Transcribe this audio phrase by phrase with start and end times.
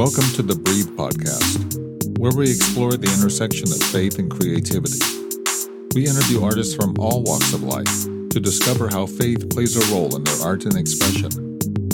[0.00, 1.76] Welcome to the Breathe Podcast,
[2.16, 4.96] where we explore the intersection of faith and creativity.
[5.92, 10.16] We interview artists from all walks of life to discover how faith plays a role
[10.16, 11.28] in their art and expression,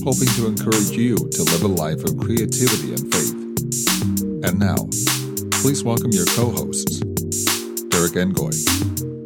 [0.07, 3.35] hoping to encourage you to live a life of creativity and faith.
[4.47, 4.87] And now,
[5.59, 7.03] please welcome your co hosts,
[7.91, 8.55] Derrick Engoy,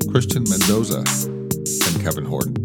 [0.08, 2.56] Christian Mendoza, and Kevin Horton.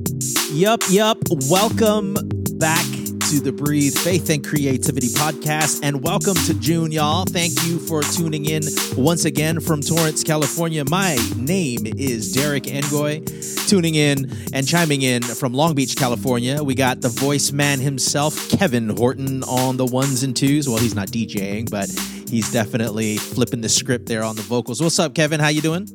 [0.55, 1.19] Yup, yup.
[1.51, 2.15] Welcome
[2.55, 2.87] back
[3.35, 7.25] to the Breathe Faith and Creativity podcast, and welcome to June, y'all.
[7.25, 8.61] Thank you for tuning in
[8.95, 10.85] once again from Torrance, California.
[10.85, 13.67] My name is Derrick Engoy.
[13.67, 18.49] Tuning in and chiming in from Long Beach, California, we got the voice man himself,
[18.49, 20.69] Kevin Horton, on the ones and twos.
[20.69, 21.89] Well, he's not DJing, but
[22.29, 24.81] he's definitely flipping the script there on the vocals.
[24.81, 25.39] What's up, Kevin?
[25.41, 25.89] How you doing?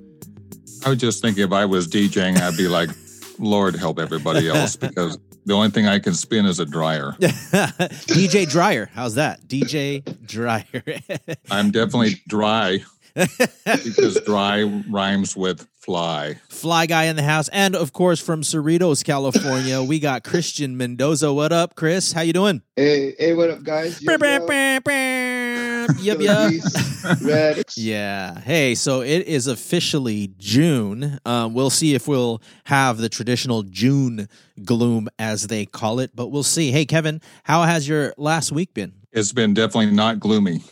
[0.84, 2.90] I was just thinking if I was DJing, I'd be like,
[3.38, 7.12] Lord help everybody else because the only thing I can spin is a dryer.
[7.20, 8.90] DJ Dryer.
[8.94, 9.46] How's that?
[9.46, 11.00] DJ Dryer.
[11.50, 12.80] I'm definitely dry
[13.14, 16.36] because dry rhymes with fly.
[16.48, 17.48] Fly guy in the house.
[17.48, 21.32] And of course from Cerritos, California, we got Christian Mendoza.
[21.32, 22.12] What up, Chris?
[22.12, 22.62] How you doing?
[22.76, 24.00] Hey, hey, what up, guys?
[24.00, 24.16] Yo,
[25.98, 27.64] yep, yep.
[27.76, 28.40] Yeah.
[28.40, 31.18] Hey, so it is officially June.
[31.24, 34.28] Um, we'll see if we'll have the traditional June
[34.64, 36.70] gloom, as they call it, but we'll see.
[36.70, 38.92] Hey, Kevin, how has your last week been?
[39.12, 40.62] It's been definitely not gloomy.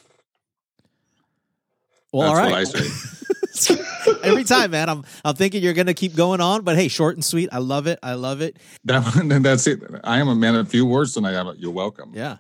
[2.13, 2.51] Well, That's all right.
[2.51, 3.85] what I say.
[4.23, 7.25] Every time, man, I'm I'm thinking you're gonna keep going on, but hey, short and
[7.25, 7.49] sweet.
[7.53, 7.99] I love it.
[8.03, 8.57] I love it.
[8.85, 9.83] That, one- that's it.
[10.05, 11.55] I am a man of few words tonight.
[11.59, 12.13] You're welcome.
[12.15, 12.37] Yeah.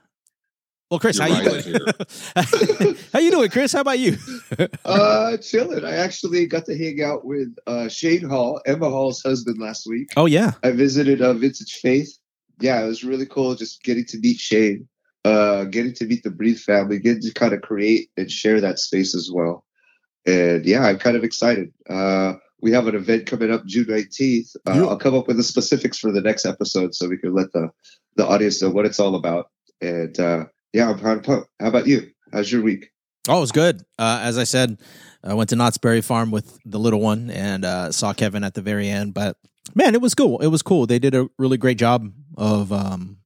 [0.90, 2.96] Well, Chris, You're how you right doing?
[3.12, 3.72] how you doing, Chris?
[3.72, 4.16] How about you?
[4.84, 5.84] Uh, chilling.
[5.84, 10.08] I actually got to hang out with uh, Shane Hall, Emma Hall's husband, last week.
[10.16, 10.52] Oh yeah.
[10.62, 12.16] I visited uh, Vintage Faith.
[12.60, 14.88] Yeah, it was really cool just getting to meet Shane,
[15.24, 18.78] uh, getting to meet the Breathe family, getting to kind of create and share that
[18.78, 19.64] space as well.
[20.26, 21.72] And yeah, I'm kind of excited.
[21.88, 24.56] Uh, we have an event coming up June 19th.
[24.66, 24.84] Uh, Yeah.
[24.86, 27.68] I'll come up with the specifics for the next episode so we can let the,
[28.16, 29.50] the audience know what it's all about.
[29.80, 31.48] And uh, yeah, I'm kind of pumped.
[31.60, 32.10] How about you?
[32.32, 32.90] How's your week?
[33.28, 33.82] Oh, it was good.
[33.98, 34.78] Uh, as I said,
[35.22, 38.54] I went to Knott's Berry Farm with the little one and uh, saw Kevin at
[38.54, 39.12] the very end.
[39.14, 39.36] But
[39.74, 40.38] man, it was cool.
[40.40, 40.86] It was cool.
[40.86, 43.18] They did a really great job of, um,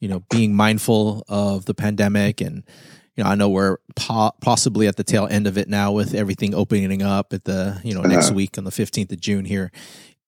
[0.00, 2.40] you know, being mindful of the pandemic.
[2.40, 2.62] And
[3.16, 6.14] you know, I know we're po- possibly at the tail end of it now with
[6.14, 8.36] everything opening up at the you know next Uh-huh.
[8.36, 9.70] week on the fifteenth of June here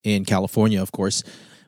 [0.03, 1.23] in California, of course.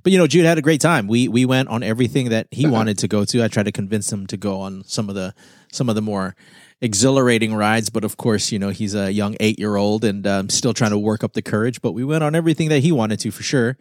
[0.07, 1.07] But you know, Jude had a great time.
[1.09, 3.43] We we went on everything that he wanted to go to.
[3.43, 5.35] I tried to convince him to go on some of the
[5.69, 6.33] some of the more
[6.79, 10.47] exhilarating rides, but of course, you know, he's a young eight year old and um,
[10.47, 11.81] still trying to work up the courage.
[11.81, 13.77] But we went on everything that he wanted to for sure.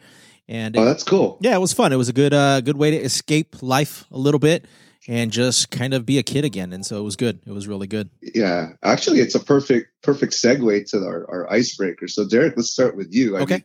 [0.48, 1.38] And Oh, that's cool.
[1.42, 1.92] yeah, it was fun.
[1.92, 4.64] It was a good uh, good way to escape life a little bit
[5.06, 6.72] and just kind of be a kid again.
[6.72, 7.38] And so it was good.
[7.46, 8.10] It was really good.
[8.20, 12.08] Yeah, actually, it's a perfect perfect segue to our, our icebreaker.
[12.08, 13.36] So, Derrick, let's start with you.
[13.36, 13.54] I Okay.
[13.54, 13.64] mean,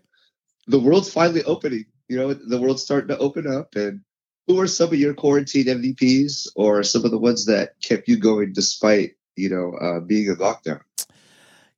[0.68, 1.86] the world's finally opening.
[2.12, 3.74] You know, the world's starting to open up.
[3.76, 4.02] And
[4.46, 8.18] who are some of your quarantine MVPs, or some of the ones that kept you
[8.18, 10.82] going despite you know uh, being in lockdown?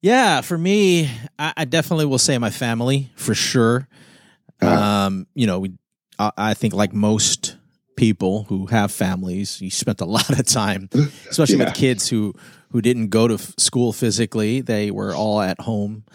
[0.01, 1.07] Yeah, for me,
[1.37, 3.87] I, I definitely will say my family for sure.
[4.59, 4.73] Uh-huh.
[4.75, 5.73] Um, you know, we,
[6.17, 7.55] I, I think like most
[7.95, 10.89] people who have families, you spent a lot of time,
[11.29, 11.65] especially Yeah.
[11.65, 12.33] with kids who
[12.71, 14.61] who didn't go to f- school physically.
[14.61, 16.05] They were all at home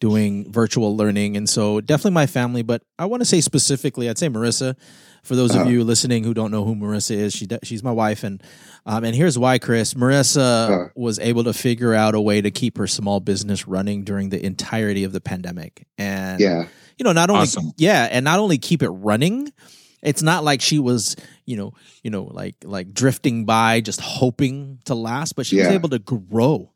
[0.00, 2.62] doing virtual learning, and so definitely my family.
[2.62, 4.76] But I want to say specifically, I'd say Marissa.
[5.24, 5.70] For those of Uh-huh.
[5.70, 8.42] you listening who don't know who Marissa is, she she's my wife, and
[8.86, 9.94] um, and here's why, Chris.
[9.94, 10.88] Marissa Uh-huh.
[10.94, 14.44] was able to figure out a way to keep her small business running during the
[14.44, 16.66] entirety of the pandemic, and Yeah,
[16.96, 17.72] you know not only Awesome.
[17.76, 19.52] yeah and not only keep it running
[20.00, 21.72] it's not like she was you know
[22.04, 25.98] you know like like drifting by just hoping to last but she was able to
[25.98, 26.70] grow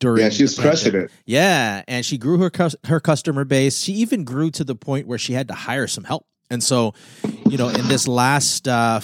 [0.00, 1.10] during yeah, she was crushing it.
[1.24, 3.78] yeah and she grew her cus- her customer base.
[3.80, 6.26] She even grew to the point where she had to hire some help.
[6.50, 6.94] And so
[7.48, 9.00] you know in this last uh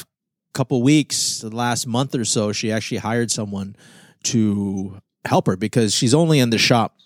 [0.55, 3.75] couple weeks the last month or so she actually hired someone
[4.25, 6.99] to help her because she's only in the shop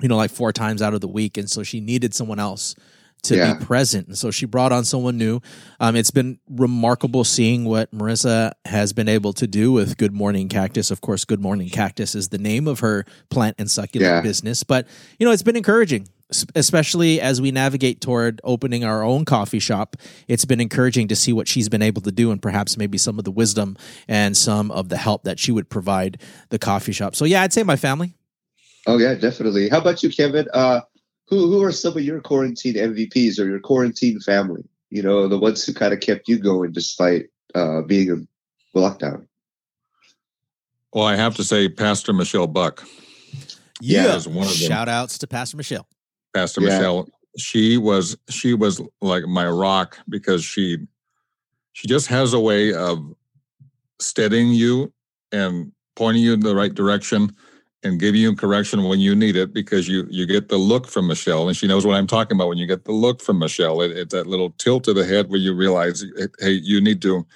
[0.00, 1.36] you know like four times out of the week.
[1.36, 2.74] And so she needed someone else
[3.22, 3.54] to Yeah.
[3.54, 5.40] be present and so she brought on someone new
[5.80, 10.48] um, it's been remarkable seeing what marissa has been able to do with good morning
[10.48, 14.20] cactus of course good morning cactus is the name of her plant and succulent Yeah.
[14.20, 14.86] business but
[15.18, 16.06] you know it's been encouraging
[16.54, 19.96] especially as we navigate toward opening our own coffee shop
[20.28, 23.18] it's been encouraging to see what she's been able to do and perhaps maybe some
[23.18, 23.76] of the wisdom
[24.08, 26.20] and some of the help that she would provide
[26.50, 28.14] the coffee shop so yeah i'd say my family
[28.88, 29.68] Oh yeah, definitely.
[29.68, 30.46] How about you, Kevin?
[30.54, 30.80] Uh,
[31.28, 34.64] who who are some of your quarantine MVPs or your quarantine family?
[34.90, 38.28] You know, the ones who kind of kept you going despite uh, being in
[38.74, 39.26] lockdown.
[40.92, 42.84] Well, I have to say, Pastor Michelle Buck.
[43.80, 44.68] Yeah, is one of them.
[44.68, 45.86] shout outs to Pastor Michelle.
[46.34, 46.68] Pastor Yeah.
[46.68, 47.08] Michelle.
[47.38, 50.78] She was she was like my rock because she
[51.74, 53.14] she just has a way of
[54.00, 54.92] steadying you
[55.32, 57.34] and pointing you in the right direction
[57.82, 61.06] and give you correction when you need it because you you get the look from
[61.06, 63.80] Michelle and she knows what I'm talking about when you get the look from Michelle.
[63.80, 66.04] It, it's that little tilt of the head where you realize,
[66.40, 67.26] hey, you need to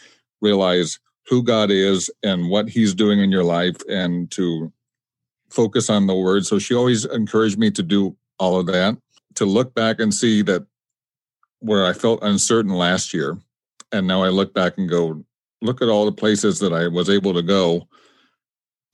[0.41, 4.73] realize who God is and what He's doing in your life and to
[5.51, 6.47] focus on the word.
[6.47, 8.97] So she always encouraged me to do all of that,
[9.35, 10.67] to look back and see that
[11.61, 13.39] where I felt uncertain last year.
[13.93, 15.25] And now I look back and go,
[15.61, 17.87] look at all the places that I was able to go.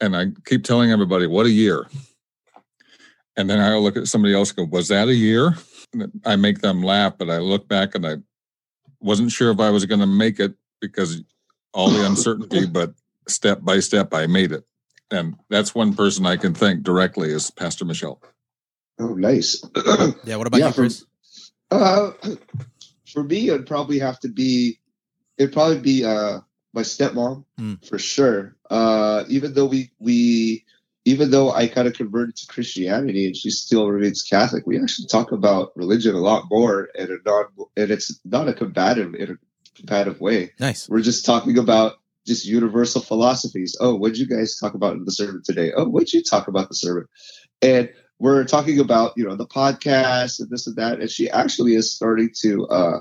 [0.00, 1.87] And I keep telling everybody, what a year.
[3.37, 5.54] And then I look at somebody else and go, was that a year?
[5.93, 8.16] And I make them laugh, but I look back and I
[9.00, 11.22] wasn't sure if I was going to make it because
[11.72, 12.94] all the uncertainty, but
[13.28, 14.64] step by step, I made it.
[15.10, 18.20] And that's one person I can thank directly is Pastor Michelle.
[18.98, 19.62] Oh, nice.
[20.25, 21.04] Yeah, what about Yeah, you, from- Chris?
[21.70, 22.12] Uh,
[23.12, 24.78] for me, it'd probably have to be,
[25.38, 26.40] it'd probably be uh
[26.75, 27.87] my stepmom Mm.
[27.88, 28.56] for sure.
[28.70, 30.64] Uh, even though we we,
[31.04, 35.08] even though I kind of converted to Christianity and she still remains Catholic, we actually
[35.08, 37.44] talk about religion a lot more and a non
[37.76, 39.36] and it's not a combative in a
[39.76, 40.52] combative way.
[40.58, 40.88] Nice.
[40.88, 41.94] We're just talking about
[42.26, 43.76] just universal philosophies.
[43.80, 45.72] Oh, what'd you guys talk about in the sermon today?
[45.76, 47.06] Oh, what'd you talk about the sermon?
[47.62, 51.00] And we're talking about, you know, the podcast and this and that.
[51.00, 53.00] And she actually is starting to uh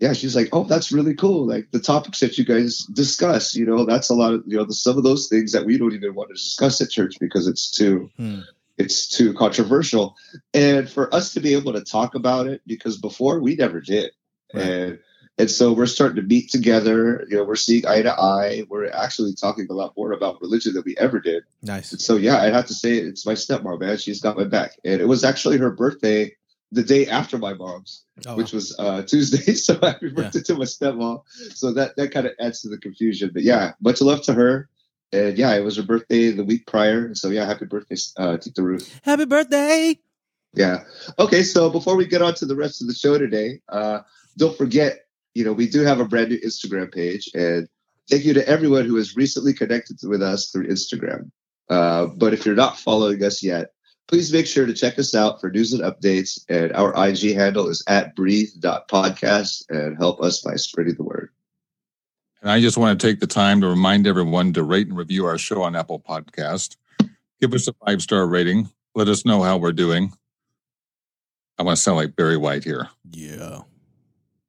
[0.00, 1.46] yeah, she's like, Oh, that's really cool.
[1.46, 4.64] Like the topics that you guys discuss, you know, that's a lot of you know,
[4.64, 7.46] the, some of those things that we don't even want to discuss at church because
[7.46, 8.40] it's too Hmm.
[8.76, 10.16] it's too controversial.
[10.52, 14.10] And for us to be able to talk about it, because before we never did.
[14.52, 14.62] Right.
[14.64, 14.98] And
[15.36, 17.26] and so we're starting to meet together.
[17.28, 18.62] You know, we're seeing eye to eye.
[18.68, 21.42] We're actually talking a lot more about religion than we ever did.
[21.60, 21.90] Nice.
[21.90, 23.96] And so yeah, I'd have to say it's my stepmom, man.
[23.98, 24.72] She's got my back.
[24.84, 26.36] And it was actually her birthday
[26.74, 29.54] the day after my mom's, Oh, which was uh, Tuesday.
[29.66, 31.22] So happy birthday to my stepmom.
[31.54, 33.30] So that that kind of adds to the confusion.
[33.32, 34.68] But yeah, much love to her.
[35.12, 37.14] And yeah, it was her birthday the week prior.
[37.14, 39.00] So yeah, happy birthday, uh, Tita Ruth.
[39.04, 39.98] happy birthday.
[40.54, 40.84] Yeah.
[41.18, 41.42] Okay.
[41.42, 44.00] So before we get on to the rest of the show today, uh,
[44.38, 47.68] don't forget, you know, we do have a brand new Instagram page, and
[48.10, 51.30] thank you to everyone who has recently connected with us through Instagram.
[51.70, 53.73] Uh, but if you're not following us yet,
[54.08, 56.44] please make sure to check us out for news and updates.
[56.48, 61.30] And our IG handle is at breathe.podcast and help us by spreading the word.
[62.42, 65.24] And I just want to take the time to remind everyone to rate and review
[65.24, 66.76] our show on Apple Podcast.
[67.40, 68.68] Give us a five star rating.
[68.94, 70.12] Let us know how we're doing.
[71.58, 72.88] I want to sound like Barry White here.
[73.10, 73.60] Yeah.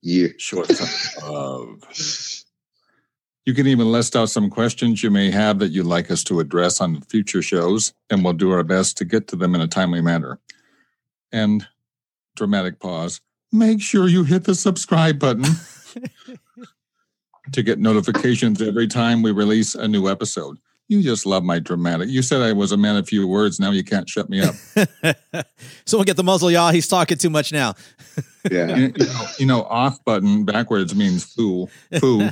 [0.01, 0.29] Yeah.
[0.37, 2.44] Short of.
[3.45, 6.39] You can even list out some questions you may have that you'd like us to
[6.39, 9.67] address on future shows, and we'll do our best to get to them in a
[9.67, 10.39] timely manner.
[11.31, 11.67] And
[12.35, 13.21] dramatic pause.
[13.51, 15.45] Make sure you hit the subscribe button
[17.51, 20.57] to get notifications every time we release a new episode.
[20.87, 22.09] You just love my dramatic.
[22.09, 23.59] You said I was a man of few words.
[23.59, 24.55] Now you can't shut me up.
[25.85, 26.71] Someone get the muzzle, y'all.
[26.71, 27.73] He's talking too much now.
[28.51, 28.75] Yeah.
[28.75, 31.71] you, you know, you know, off button backwards means fool.
[31.99, 32.29] Foo.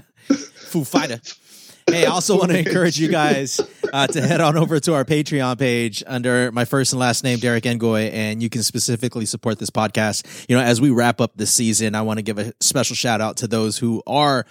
[0.69, 1.19] Foo Fighter.
[1.89, 3.59] Hey, I also want to encourage you guys
[3.91, 7.39] uh, to head on over to our Patreon page under my first and last name,
[7.39, 10.45] Derrick Engoy, and you can specifically support this podcast.
[10.49, 13.21] You know, as we wrap up this season, I want to give a special shout
[13.21, 14.45] out to those who are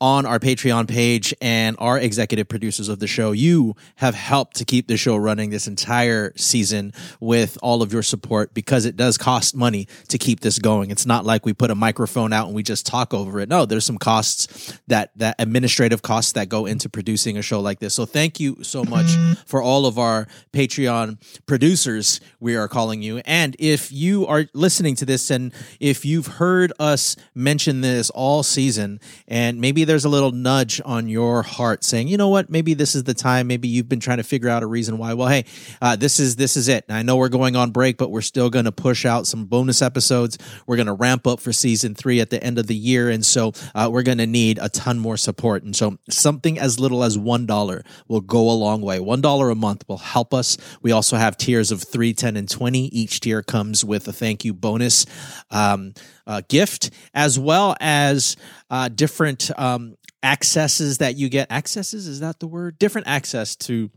[0.00, 3.32] on our Patreon page and are executive producers of the show.
[3.32, 8.02] You have helped to keep the show running this entire season with all of your
[8.02, 10.90] support because it does cost money to keep this going.
[10.90, 13.48] It's not like we put a microphone out and we just talk over it.
[13.48, 17.80] No, there's some costs that that administrative costs that go into producing a show like
[17.80, 17.94] this.
[17.94, 19.06] So thank you so much
[19.46, 21.16] for all of our Patreon
[21.46, 23.22] producers, we are calling you.
[23.24, 28.42] And if you are listening to this and if you've heard us mention this all
[28.42, 32.74] season and maybe there's a little nudge on your heart saying, you know what, maybe
[32.74, 35.14] this is the time, maybe you've been trying to figure out a reason why.
[35.14, 35.44] Well, hey,
[35.80, 36.84] uh, this is this is it.
[36.88, 39.80] I know we're going on break, but we're still going to push out some bonus
[39.80, 40.38] episodes.
[40.66, 43.24] We're going to ramp up for season three at the end of the year, and
[43.24, 45.62] so uh, we're going to need a ton more support.
[45.62, 48.98] And so something as little as one dollar will go a long way.
[48.98, 50.58] One dollar a month will help us.
[50.82, 52.86] We also have tiers of three, ten, and twenty.
[52.86, 55.06] Each tier comes with a thank you bonus.
[55.52, 55.94] Um,
[56.26, 58.36] uh, gift as well as
[58.70, 61.50] uh, different um, accesses that you get.
[61.50, 62.78] Accesses is that the word?
[62.78, 63.90] Different access to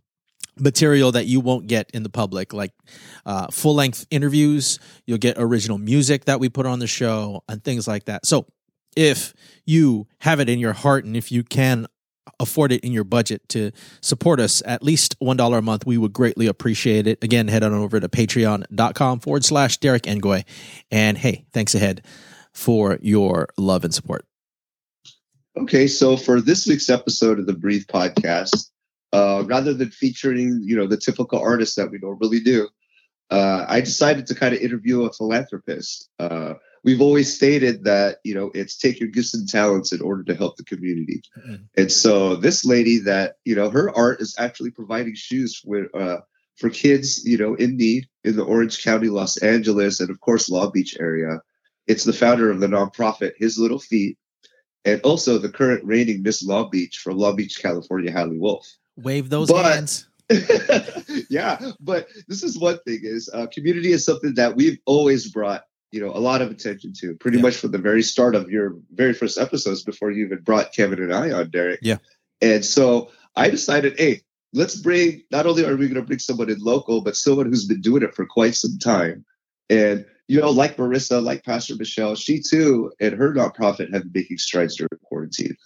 [0.59, 2.71] material that you won't get in the public, like
[3.25, 4.79] uh, full length interviews.
[5.05, 8.25] You'll get original music that we put on the show and things like that.
[8.25, 8.45] So
[8.95, 9.33] if
[9.65, 11.87] you have it in your heart and if you can
[12.41, 13.71] afford it in your budget to
[14.01, 17.23] support us at least $1 a month, we would greatly appreciate it.
[17.23, 20.43] Again, head on over to patreon.com forward slash Derrick Engoy.
[20.89, 22.03] And hey, thanks ahead
[22.51, 24.25] for your love and support.
[25.57, 28.69] Okay, so for this week's episode of the Breathe podcast,
[29.13, 32.69] uh, rather than featuring, you know, the typical artists that we normally do,
[33.29, 36.09] uh, I decided to kind of interview a philanthropist.
[36.19, 40.23] Uh, we've always stated that, you know, it's take your gifts and talents in order
[40.23, 41.21] to help the community.
[41.37, 41.63] Mm-hmm.
[41.77, 46.21] And so this lady that, you know, her art is actually providing shoes for, uh,
[46.57, 50.49] for kids, you know, in need in the Orange County, Los Angeles, and of course,
[50.49, 51.41] Long Beach area.
[51.87, 54.17] It's the founder of the nonprofit His Little Feet,
[54.85, 58.67] and also the current reigning Miss Long Beach from Long Beach, California, Hali Wolf.
[58.95, 60.07] Wave those but, hands.
[61.29, 65.63] yeah, but this is one thing: is uh, community is something that we've always brought
[65.91, 67.43] you know a lot of attention to, pretty yeah.
[67.43, 71.01] much from the very start of your very first episodes before you even brought Kevin
[71.01, 71.79] and I on, Derrick.
[71.81, 71.97] Yeah,
[72.41, 74.21] and so I decided, hey,
[74.53, 75.23] let's bring.
[75.31, 78.03] Not only are we going to bring someone in local, but someone who's been doing
[78.03, 79.25] it for quite some time,
[79.69, 84.11] and you know, like Marissa, like Pastor Michelle, she too and her nonprofit have been
[84.13, 85.57] making strides during quarantine.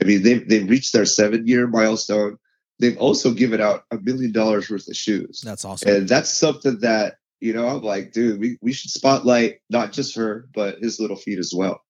[0.00, 2.38] I mean, they've they've reached their seven year milestone.
[2.80, 5.42] They've also given out a million dollars worth of shoes.
[5.44, 5.88] That's awesome.
[5.88, 10.16] And that's something that, you know, I'm like, dude, we, we should spotlight not just
[10.16, 11.82] her, but his little feet as well.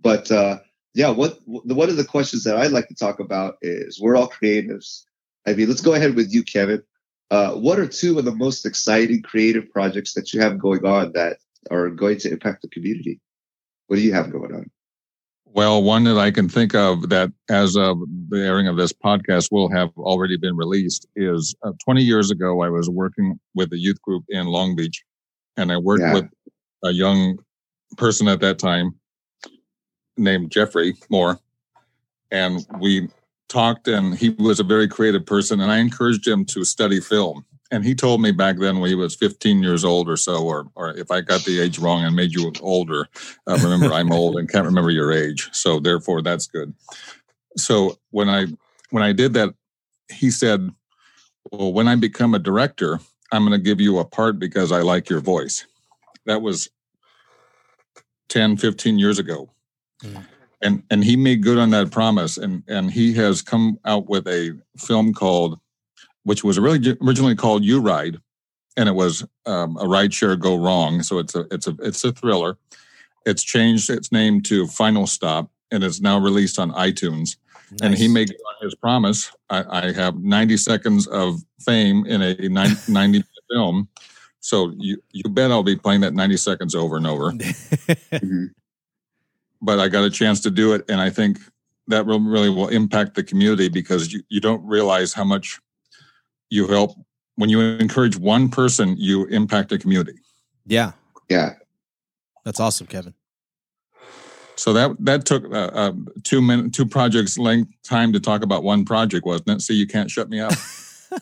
[0.00, 0.58] But uh
[0.94, 4.28] yeah, what one of the questions that I'd like to talk about is we're all
[4.28, 5.04] creatives.
[5.46, 6.82] I mean, let's go ahead with you, Kevin.
[7.30, 11.12] Uh, what are two of the most exciting creative projects that you have going on
[11.12, 11.38] that
[11.70, 13.20] are going to impact the community.
[13.86, 14.70] What do you have going on?
[15.54, 17.98] Well, one that I can think of that as of
[18.30, 22.62] the airing of this podcast will have already been released is uh, 20 years ago,
[22.62, 25.04] I was working with a youth group in Long Beach
[25.58, 26.14] and I worked yeah.
[26.14, 26.28] with
[26.84, 27.38] a young
[27.98, 28.94] person at that time
[30.16, 31.38] named Jeffrey Moore.
[32.30, 33.08] And we
[33.50, 37.44] talked and he was a very creative person and I encouraged him to study film
[37.72, 40.70] and he told me back then when he was 15 years old or so, or
[40.76, 43.08] or if I got the age wrong and made you older,
[43.48, 46.74] uh, remember I'm old and can't remember your age, so therefore that's good.
[47.56, 48.46] So when I
[48.90, 49.54] when I did that,
[50.12, 50.70] he said,
[51.50, 53.00] "Well, when I become a director,
[53.32, 55.64] I'm going to give you a part because I like your voice."
[56.26, 56.68] That was
[58.28, 59.50] 10, 15 years ago.
[60.04, 60.24] Mm.
[60.60, 64.28] And and he made good on that promise and and he has come out with
[64.28, 65.58] a film called
[66.24, 68.18] which was really originally called You Ride,
[68.76, 71.02] and it was um, a ride share go wrong.
[71.02, 72.58] So it's a it's a it's a thriller.
[73.24, 77.36] It's changed its name to Final Stop, and it's now released on iTunes.
[77.70, 77.80] Nice.
[77.82, 79.32] And he made his promise.
[79.48, 83.88] I, I, have 90 seconds of fame in a 90, 90 film.
[84.40, 87.30] So you you bet I'll be playing that 90 seconds over and over.
[87.32, 88.46] mm-hmm.
[89.62, 91.38] But I got a chance to do it, and I think
[91.88, 95.60] that really will impact the community because you, you don't realize how much
[96.52, 96.94] you help
[97.36, 100.18] when you encourage one person you impact a community.
[100.66, 100.92] Yeah.
[101.30, 101.54] Yeah.
[102.44, 103.14] That's awesome kevin.
[104.56, 105.92] So that that took uh, uh,
[106.24, 109.62] two minute two projects length time to talk about one project wasn't it?
[109.62, 110.52] See you can't shut me up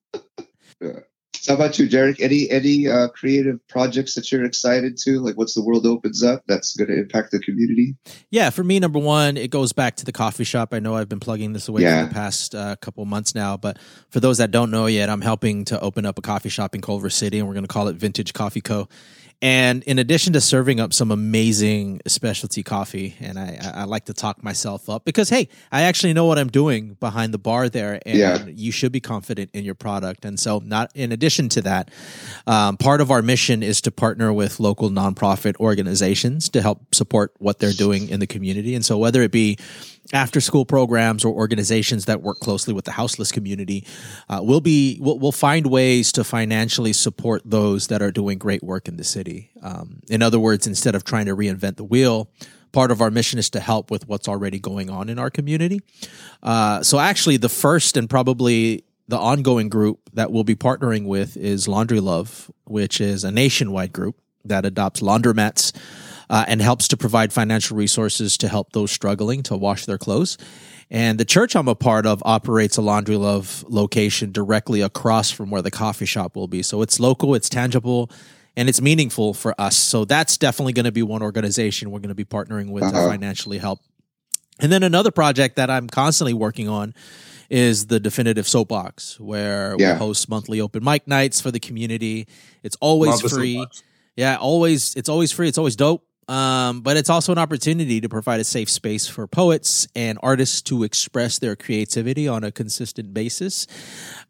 [1.49, 2.21] How about you, Derrick?
[2.21, 5.19] Any any uh, creative projects that you're excited to?
[5.21, 7.97] Like, what's the world opens up that's going to impact the community?
[8.31, 10.75] Yeah, for me, number one, it goes back to the coffee shop.
[10.75, 12.03] I know I've been plugging this away yeah.
[12.03, 13.79] for the past uh, couple months now, but
[14.11, 16.83] for those that don't know yet, I'm helping to open up a coffee shop in
[16.83, 18.87] Culver City, and we're going to call it Vintage Coffee Co.
[19.41, 24.13] And in addition to serving up some amazing specialty coffee, and I, I, like to
[24.13, 28.01] talk myself up because, hey, I actually know what I'm doing behind the bar there,
[28.05, 28.45] and yeah.
[28.47, 30.25] you should be confident in your product.
[30.25, 31.93] And so, not in addition to that,
[32.49, 37.33] um, part of our mission is to partner with local nonprofit organizations to help support
[37.39, 38.75] what they're doing in the community.
[38.75, 39.57] And so, whether it be
[40.13, 43.85] after school programs or organizations that work closely with the houseless community
[44.29, 48.63] uh, we'll be we'll, we'll, find ways to financially support those that are doing great
[48.63, 49.51] work in the city.
[49.63, 52.31] Um, in other words instead of trying to reinvent the wheel
[52.73, 55.81] part of our mission is to help with what's already going on in our community.
[56.43, 61.37] Uh, so actually the first and probably the ongoing group that we'll be partnering with
[61.37, 65.73] is laundry love which is a nationwide group that adopts laundromats
[66.31, 70.39] uh, and helps to provide financial resources to help those struggling to wash their clothes.
[70.91, 75.51] And the church I'm a part of operates a Laundry Love location directly across from
[75.51, 76.63] where the coffee shop will be.
[76.63, 78.11] So it's local, it's tangible,
[78.57, 79.77] and it's meaningful for us.
[79.77, 83.05] So that's definitely going to be one organization we're going to be partnering with uh-huh.
[83.05, 83.81] to financially help.
[84.61, 86.95] And then another project that I'm constantly working on
[87.51, 89.95] is the definitive soapbox where yeah.
[89.95, 92.27] we host monthly open mic nights for the community
[92.63, 93.65] it's always free
[94.17, 98.09] yeah always it's always free it's always dope um, but it's also an opportunity to
[98.09, 103.15] provide a safe space for poets and artists to express their creativity on a consistent
[103.15, 103.67] basis.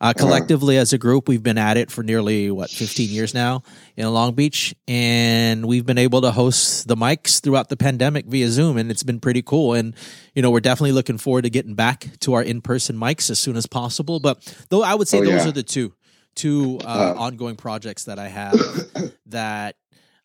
[0.00, 3.62] Uh, collectively, as a group, we've been at it for nearly what 15 years now
[3.96, 8.48] in Long Beach, and we've been able to host the mics throughout the pandemic via
[8.48, 9.74] Zoom, and it's been pretty cool.
[9.74, 9.94] And
[10.34, 13.56] you know, we're definitely looking forward to getting back to our in-person mics as soon
[13.56, 14.20] as possible.
[14.20, 14.38] But
[14.70, 15.48] though I would say Oh, those yeah.
[15.48, 15.92] are the two
[16.36, 17.20] two uh, Uh.
[17.22, 18.54] ongoing projects that I have
[19.26, 19.74] that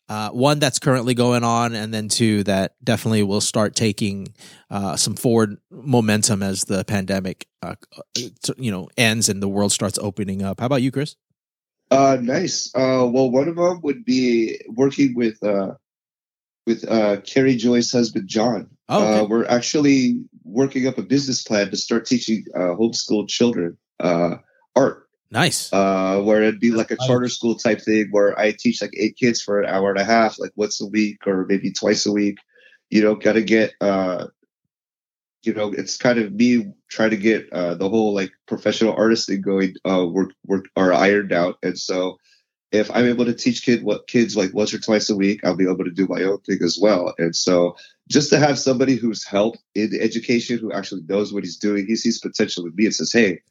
[0.08, 4.34] uh, one that's currently going on, and then two that definitely will start taking
[4.70, 7.74] uh, some forward momentum as the pandemic, uh,
[8.56, 10.60] you know, ends and the world starts opening up.
[10.60, 11.16] How about you, Chris?
[11.90, 12.74] Uh, nice.
[12.74, 15.74] Uh, well, one of them would be working with uh,
[16.66, 18.68] with uh, Carrie Joy's husband John.
[18.88, 19.20] Oh, okay.
[19.20, 24.36] uh, we're actually working up a business plan to start teaching uh, homeschool children uh,
[24.76, 25.72] art, Nice.
[25.72, 29.16] uh, where it'd be like a charter school type thing, where I teach like eight
[29.16, 32.12] kids for an hour and a half, like once a week or maybe twice a
[32.12, 32.38] week.
[32.90, 33.72] You know, got to get.
[33.80, 34.26] Uh,
[35.42, 39.28] you know, it's kind of me trying to get uh, the whole like professional artist
[39.28, 39.74] thing going.
[39.84, 42.18] Uh, work work are ironed out, and so
[42.72, 45.56] if I'm able to teach kid what kids like once or twice a week, I'll
[45.56, 47.14] be able to do my own thing as well.
[47.18, 47.76] And so
[48.08, 51.94] just to have somebody who's helped in education who actually knows what he's doing, he
[51.94, 53.42] sees potential with me and says, "Hey,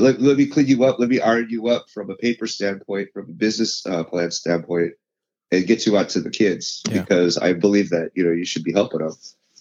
[0.00, 3.10] let, let me clean you up, let me iron you up from a paper standpoint,
[3.12, 4.92] from a business uh, plan standpoint,
[5.52, 7.00] and get you out to the kids Yeah.
[7.02, 9.12] because I believe that you know you should be helping them."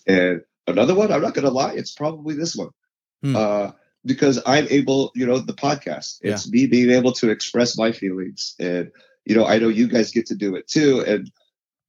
[0.07, 2.69] And another one, I'm not going to lie, it's probably this one.
[3.21, 3.35] Hmm.
[3.35, 3.71] Uh,
[4.05, 6.19] because I'm able, you know, the podcast.
[6.21, 8.91] It's me being able to express my feelings, and
[9.25, 11.31] you know, I know you guys get to do it too, and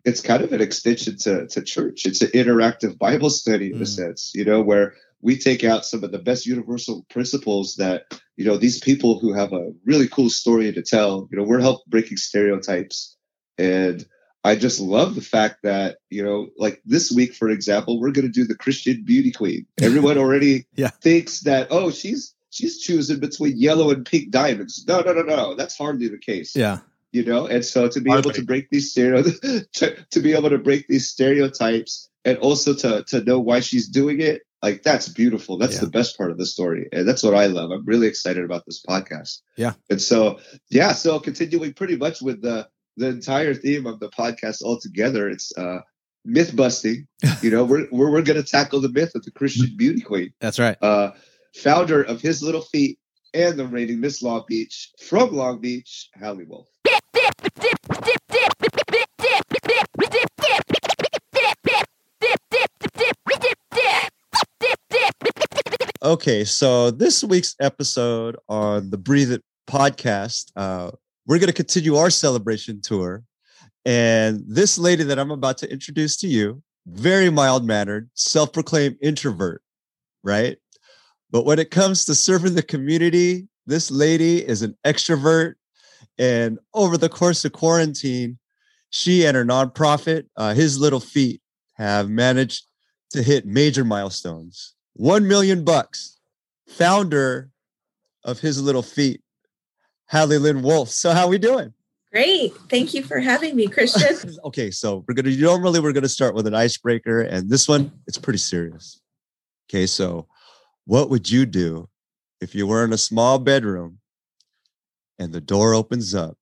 [0.04, 2.06] it's kind of an extension to to church.
[2.06, 3.88] It's an interactive Bible study in a Mm.
[3.88, 8.02] sense, you know, where we take out some of the best universal principles that
[8.36, 11.28] you know these people who have a really cool story to tell.
[11.30, 13.16] You know, we're help breaking stereotypes,
[13.58, 14.04] and
[14.44, 18.26] I just love the fact that you know, like this week, for example, we're going
[18.26, 19.66] to do the Christian beauty queen.
[19.80, 20.90] Everyone already Yeah.
[20.90, 24.84] thinks that oh, she's she's choosing between yellow and pink diamonds.
[24.86, 25.54] No, no, no, no.
[25.54, 26.80] That's hardly the case Yeah.
[27.14, 29.22] You know and so to be able to break these stereo
[29.78, 33.88] to, to be able to break these stereotypes and also to to know why she's
[33.88, 35.80] doing it like that's beautiful that's Yeah.
[35.86, 38.64] the best part of the story and that's what i love i'm really excited about
[38.66, 39.74] this podcast Yeah.
[39.90, 44.62] and so yeah so continuing pretty much with the the entire theme of the podcast
[44.62, 45.80] altogether it's uh
[46.24, 47.06] myth busting
[47.42, 50.32] you know we're we're, we're going to tackle the myth of the christian beauty queen
[50.40, 50.76] That's right.
[50.82, 51.12] uh,
[51.54, 52.98] founder of His Little Feet
[53.32, 56.68] and the reigning Miss Long Beach from Long Beach, Hali Wolf.
[66.04, 70.90] Okay, so this week's episode on the Breathe It podcast, uh,
[71.26, 73.24] we're going to continue our celebration tour.
[73.86, 78.98] And this lady that I'm about to introduce to you, very mild mannered, self proclaimed
[79.00, 79.62] introvert,
[80.22, 80.58] right?
[81.30, 85.54] But when it comes to serving the community, this lady is an extrovert.
[86.18, 88.38] And over the course of quarantine,
[88.90, 91.40] she and her nonprofit, uh, His Little Feet,
[91.76, 92.66] have managed
[93.12, 94.73] to hit major milestones.
[94.94, 96.18] One million bucks.
[96.66, 97.50] Founder
[98.24, 99.22] of His Little Feet,
[100.06, 100.88] Hali Lynn Wolf.
[100.88, 101.72] So how we doing?
[102.10, 102.54] Great.
[102.70, 104.36] Thank you for having me, Christian.
[104.44, 108.18] okay, so we're gonna normally we're gonna start with an icebreaker, and this one it's
[108.18, 109.00] pretty serious.
[109.68, 110.28] Okay, so
[110.84, 111.88] what would you do
[112.40, 113.98] if you were in a small bedroom
[115.18, 116.36] and the door opens up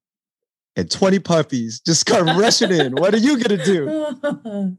[0.75, 2.93] and 20 puppies just come rushing in?
[2.93, 3.87] What are you gonna do?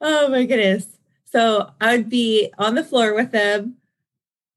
[0.00, 0.95] oh my goodness.
[1.36, 3.74] So I would be on the floor with them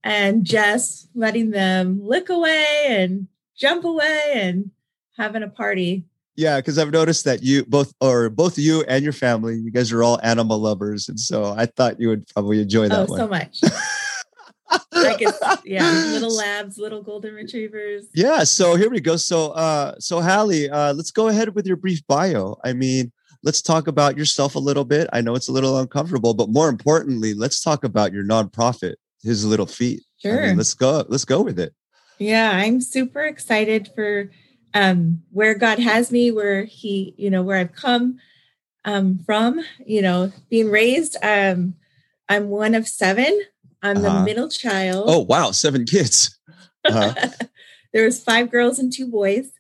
[0.01, 4.71] and just letting them lick away and jump away and
[5.17, 6.05] having a party.
[6.37, 9.91] Yeah, because I've noticed that you both or both you and your family, you guys
[9.91, 11.09] are all animal lovers.
[11.09, 13.19] And so I thought you would probably enjoy Oh, that one.
[13.19, 13.59] so much.
[14.93, 15.33] I could,
[15.65, 18.05] yeah, little labs, little golden retrievers.
[18.13, 19.17] Yeah, so here we go.
[19.17, 22.57] So uh so Hali, uh let's go ahead with your brief bio.
[22.63, 23.11] I mean,
[23.43, 25.09] let's talk about yourself a little bit.
[25.13, 29.45] I know it's a little uncomfortable, but more importantly, let's talk about your nonprofit, His
[29.45, 30.01] Little Feet.
[30.25, 30.55] I mean, Sure.
[30.55, 31.05] let's go.
[31.07, 31.73] Let's go with it.
[32.17, 34.29] Yeah, I'm super excited for
[34.73, 38.19] um where God has me, where he, you know, where I've come
[38.85, 41.15] um from, you know, being raised.
[41.23, 41.75] Um
[42.27, 43.39] I'm one of seven.
[43.81, 44.19] I'm Uh-huh.
[44.19, 45.05] the middle child.
[45.07, 46.35] Oh wow, seven kids.
[46.85, 47.13] Uh-huh.
[47.93, 49.51] there was five girls and two boys.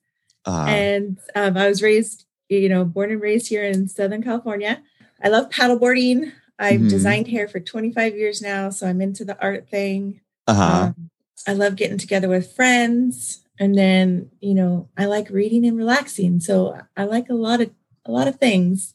[0.45, 4.81] Uh, and um, I was raised, you know, born and raised here in Southern California.
[5.23, 6.31] I love paddleboarding.
[6.57, 6.89] I've Mhm.
[6.89, 10.21] designed hair for 25 years now, so I'm into the art thing.
[10.47, 10.91] uh-huh.
[10.97, 11.09] Um,
[11.47, 16.39] I love getting together with friends, and then you know, I like reading and relaxing.
[16.41, 17.69] So I like a lot of
[18.05, 18.93] a lot of things,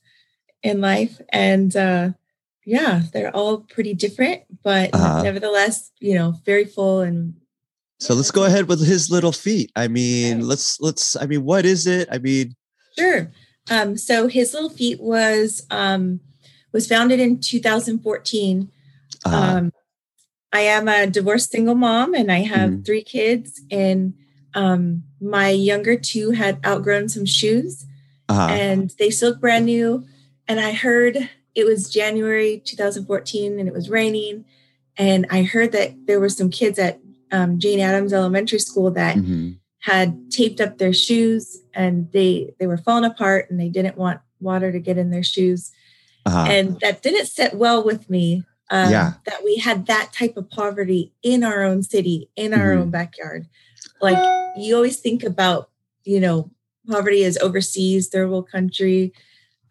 [0.63, 1.21] in life.
[1.31, 2.11] And uh,
[2.67, 5.23] yeah, they're all pretty different, but Uh-huh.
[5.23, 7.35] nevertheless, you know, very full and
[8.01, 9.71] So let's go ahead with his little feet.
[9.77, 10.43] I mean, Okay.
[10.45, 11.15] let's let's.
[11.17, 12.09] I mean, what is it?
[12.11, 12.55] I mean,
[12.99, 13.31] Sure.
[13.71, 16.21] Um, so his little feet was um,
[16.73, 18.71] was founded in 2014.
[19.25, 19.73] uh, Um,
[20.53, 22.87] I am a divorced single mom, and I have Mhm.
[22.87, 23.63] three kids.
[23.71, 24.15] And
[24.55, 27.87] um, my younger two had outgrown some shoes,
[28.29, 30.05] uh, and they still look brand new.
[30.47, 34.45] And I heard it was January 2014, and it was raining.
[34.97, 37.01] And I heard that there were some kids at
[37.33, 39.57] um, Jane Addams Elementary School that mhm.
[39.85, 44.19] Had taped up their shoes and they they were falling apart and they didn't want
[44.41, 45.73] water to get in their shoes
[46.27, 46.47] Uh-huh.
[46.49, 49.13] and that didn't sit well with me um, Yeah.
[49.27, 52.81] that we had that type of poverty in our own city in our Mhm.
[52.81, 53.47] own backyard
[54.01, 54.19] like
[54.57, 55.69] you always think about
[56.05, 56.51] you know
[56.89, 59.13] poverty is overseas third world country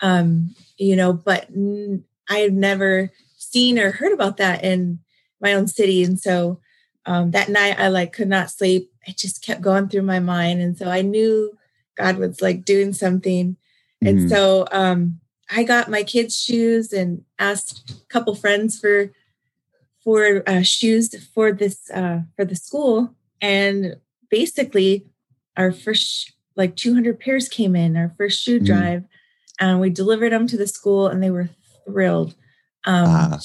[0.02, 5.00] um you know but n- i've never seen or heard about that in
[5.42, 6.60] my own city and so
[7.06, 10.62] um, that night i like could not sleep it just kept going through my mind
[10.62, 11.56] and so i knew
[11.98, 13.56] god was like doing something
[14.04, 14.10] Mhm.
[14.10, 19.12] and so um, I got my kids' shoes and asked a couple friends for
[20.04, 23.14] for uh, shoes for this uh, for the school.
[23.42, 23.96] And
[24.30, 25.06] basically,
[25.56, 28.66] our first like 200 pairs came in our first shoe Mhm.
[28.66, 29.04] drive,
[29.60, 31.50] and we delivered them to the school, and they were
[31.86, 32.36] thrilled.
[32.86, 33.40] Um, Ah.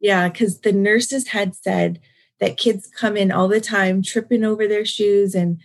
[0.00, 1.98] Yeah, because the nurses had said
[2.40, 5.60] that kids come in all the time tripping over their shoes and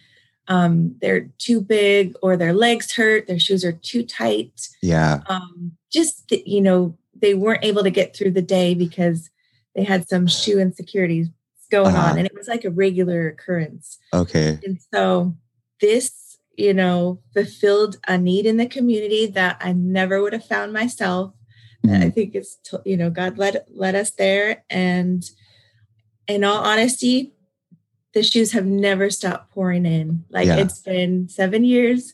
[0.48, 4.68] um, they're too big or their legs hurt, their shoes are too tight.
[4.82, 5.22] yeah.
[5.28, 9.30] Um, just, that, you know, they weren't able to get through the day because
[9.76, 11.30] they had some shoe insecurities
[11.72, 12.10] going Uh-huh.
[12.12, 12.18] on.
[12.18, 14.00] And it was like a regular occurrence.
[14.14, 14.60] Okay.
[14.66, 15.36] And so
[15.80, 20.74] this, you know, fulfilled a need in the community that I never would have found
[20.74, 21.34] myself.
[21.86, 22.14] I Mhm.
[22.16, 25.22] think it's you know God led led us there, and
[26.28, 27.34] in all honesty,
[28.14, 30.24] the shoes have never stopped pouring in.
[30.30, 30.58] Like Yeah.
[30.58, 32.14] it's been seven years,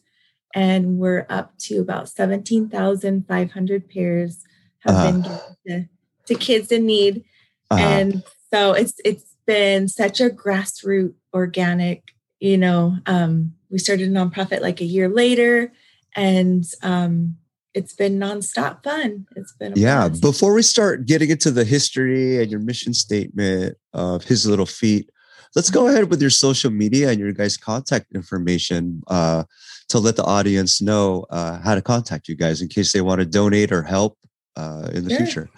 [0.55, 4.43] and we're up to about seventeen thousand five hundred pairs
[4.79, 5.11] have Uh-huh.
[5.11, 5.89] been given to,
[6.33, 7.23] to kids in need,
[7.69, 7.83] Uh-huh.
[7.83, 12.03] and so it's it's been such a grassroots organic.
[12.39, 15.73] You know, um, we started a nonprofit like a year later,
[16.15, 17.37] and um,
[17.73, 19.27] it's been nonstop fun.
[19.35, 20.07] It's been a yeah.
[20.07, 20.21] blast.
[20.21, 25.09] Before we start getting into the history and your mission statement of his little feet,
[25.55, 29.43] let's go ahead with your social media and your guys' contact information uh,
[29.89, 33.19] to let the audience know uh, how to contact you guys in case they want
[33.19, 34.17] to donate or help
[34.55, 35.25] uh, in the Sure.
[35.25, 35.49] future.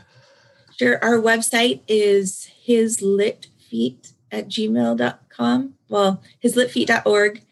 [0.78, 1.04] Sure.
[1.04, 5.74] Our website is hislitfeet at gmail.com.
[5.90, 7.44] Well, hislitfeet.org.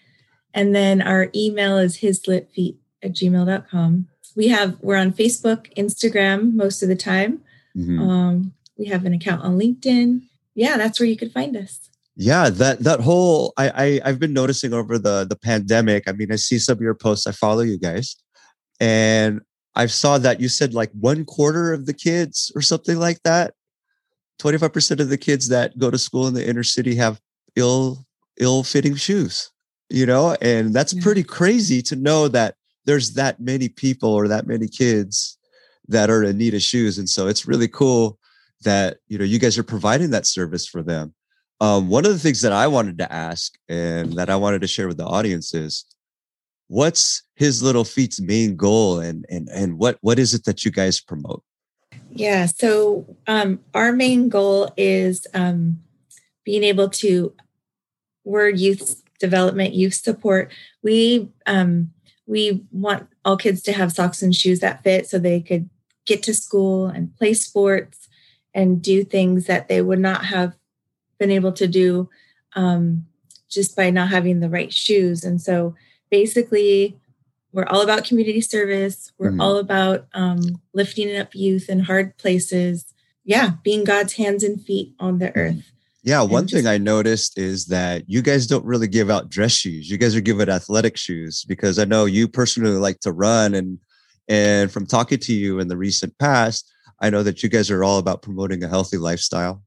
[0.54, 4.08] And then our email is hislitfeet at gmail.com.
[4.36, 7.42] We have, we're on Facebook, Instagram most of the time.
[7.78, 8.00] Mhm.
[8.00, 10.22] Um, we have an account on LinkedIn.
[10.56, 11.80] Yeah, that's where you could find us.
[12.16, 16.04] Yeah, that that whole I, I I've been noticing over the the pandemic.
[16.08, 17.28] I mean, I see some of your posts.
[17.28, 18.18] I follow you guys,
[18.80, 19.40] and
[19.76, 23.54] I saw that you said like one quarter of the kids or something like that.
[24.38, 27.22] Twenty five percent of the kids that go to school in the inner city have
[27.56, 28.06] ill
[28.40, 29.50] ill fitting shoes.
[29.90, 31.02] You know, and that's Yeah.
[31.02, 32.56] pretty crazy to know that
[32.90, 35.38] there's that many people or that many kids
[35.88, 38.18] that are in need of shoes, and so it's really cool
[38.64, 41.14] that you know you guys are providing that service for them.
[41.62, 44.68] Um, one of the things that I wanted to ask and that I wanted to
[44.68, 45.86] share with the audience is
[46.68, 50.72] what's his little feet's main goal and and and what what is it that you
[50.72, 51.44] guys promote?
[52.10, 52.48] Yeah.
[52.48, 55.80] So um, our main goal is um,
[56.44, 57.34] being able to.
[58.26, 60.52] We're youth development, youth support.
[60.84, 61.92] We um,
[62.30, 65.68] we want all kids to have socks and shoes that fit, so they could
[66.06, 68.08] get to school and play sports
[68.54, 70.56] and do things that they would not have
[71.18, 72.08] been able to do
[72.56, 73.06] um,
[73.50, 75.24] just by not having the right shoes.
[75.24, 75.76] And so
[76.12, 77.00] basically,
[77.52, 79.12] we're all about community service.
[79.18, 79.42] We're Mhm.
[79.42, 82.86] all about um, lifting up youth in hard places.
[83.26, 85.72] Yeah, being God's hands and feet on the earth.
[86.04, 89.90] Yeah, one thing I noticed is that you guys don't really give out dress shoes.
[89.90, 93.80] You guys are giving athletic shoes because I know you personally like to run and
[94.28, 97.84] and from talking to you in the recent past, I know that you guys are
[97.84, 99.64] all about promoting a healthy lifestyle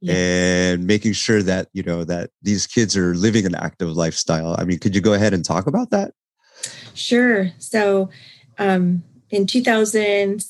[0.00, 0.16] Yes.
[0.16, 4.54] and making sure that, you know, that these kids are living an active lifestyle.
[4.58, 6.12] I mean, could you go ahead and talk about that?
[6.94, 7.50] Sure.
[7.58, 8.10] So
[8.58, 10.44] um, in 2000,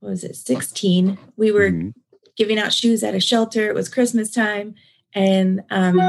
[0.00, 1.94] what was it, 16, we were Mhm.
[2.36, 3.68] Giving out shoes at a shelter.
[3.68, 4.74] It was Christmas time.
[5.14, 6.00] And um,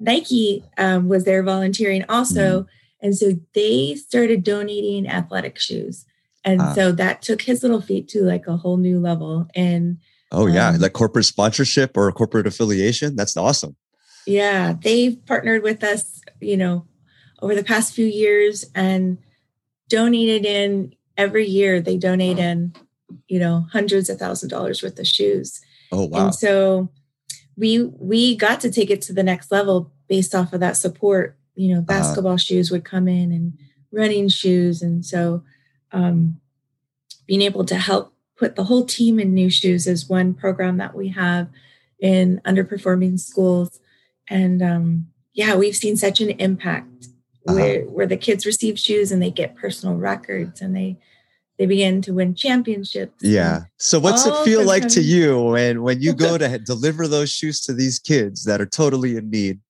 [0.00, 2.66] Nike um, was there volunteering also.
[3.00, 6.04] And so they started donating athletic shoes.
[6.44, 6.72] And Ah.
[6.74, 9.46] so that took his little feet to like a whole new level.
[9.54, 9.98] And
[10.32, 13.16] Oh yeah, Um, like corporate sponsorship or corporate affiliation.
[13.16, 13.76] That's awesome.
[14.26, 16.86] yeah, they've partnered with us, you know,
[17.40, 19.18] over the past few years and
[19.88, 21.80] donated in every year.
[21.80, 22.72] They donate in,
[23.32, 25.48] you know, hundreds of thousand dollars worth of shoes.
[25.90, 26.26] Oh wow.
[26.26, 26.90] And so
[27.56, 31.26] we we got to take it to the next level based off of that support.
[31.54, 31.80] You Uh-huh.
[31.80, 33.46] know, basketball shoes would come in and
[33.90, 34.82] running shoes.
[34.82, 35.42] And so
[35.92, 36.40] um
[37.26, 40.94] being able to help put the whole team in new shoes is one program that
[40.94, 41.48] we have
[42.00, 43.80] in underperforming schools.
[44.28, 47.06] And um yeah, we've seen such an impact
[47.46, 47.54] Uh-huh.
[47.56, 50.90] where where the kids receive shoes and they get personal records and they
[51.62, 53.14] they begin to win championships.
[53.22, 53.60] Yeah.
[53.78, 57.60] So what's it feel like to you when when you go to deliver those shoes
[57.62, 59.60] to these kids that are totally in need?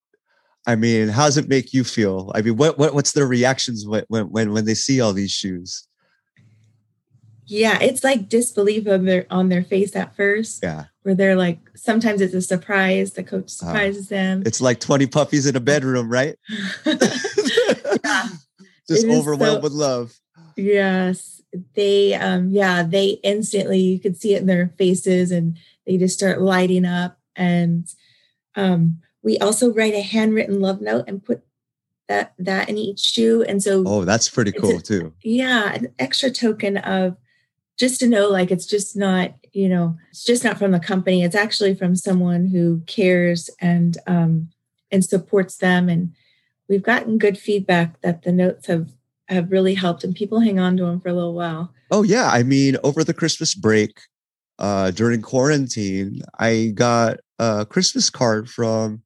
[0.66, 2.33] I mean, how does it make you feel?
[2.35, 5.87] I mean, what, what what's their reactions when when when they see all these shoes?
[7.44, 10.85] Yeah, it's like disbelief on their on their face at first, Yeah.
[11.02, 13.12] where they're like, sometimes it's a surprise.
[13.12, 13.66] The coach Ah.
[13.66, 14.44] surprises them.
[14.46, 16.37] It's like 20 puppies in a bedroom, right?
[16.87, 18.28] Yeah.
[18.88, 20.14] Just overwhelmed so- with love.
[20.57, 21.41] yes,
[21.74, 26.16] they, um, yeah, they instantly you could see it in their faces, and they just
[26.18, 27.18] start lighting up.
[27.36, 27.86] And
[28.56, 31.42] um, we also write a handwritten love note and put
[32.08, 33.42] that that in each shoe.
[33.42, 35.12] And so, Oh, that's pretty cool a- too.
[35.22, 37.16] yeah, an extra token of
[37.78, 41.24] just to know like it's just not you know it's just not from the company
[41.24, 44.48] it's actually from someone who cares and um
[44.90, 46.12] and supports them and
[46.68, 48.90] we've gotten good feedback that the notes have
[49.32, 52.30] have really helped and people hang on to them for a little while Oh yeah,
[52.30, 54.00] I mean, over the Christmas break,
[54.58, 59.02] uh, during quarantine, I got a Christmas card from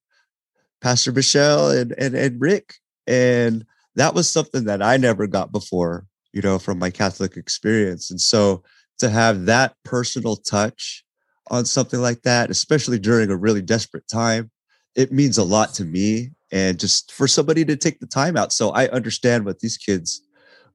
[0.80, 2.74] Pastor Michelle and and and Rick,
[3.08, 8.08] and that was something that I never got before, you know, from my Catholic experience.
[8.08, 8.62] And so
[8.98, 11.04] to have that personal touch
[11.50, 14.52] on something like that, especially during a really desperate time,
[14.94, 16.30] it means a lot to me.
[16.52, 20.22] And just for somebody to take the time out, so I understand what these kids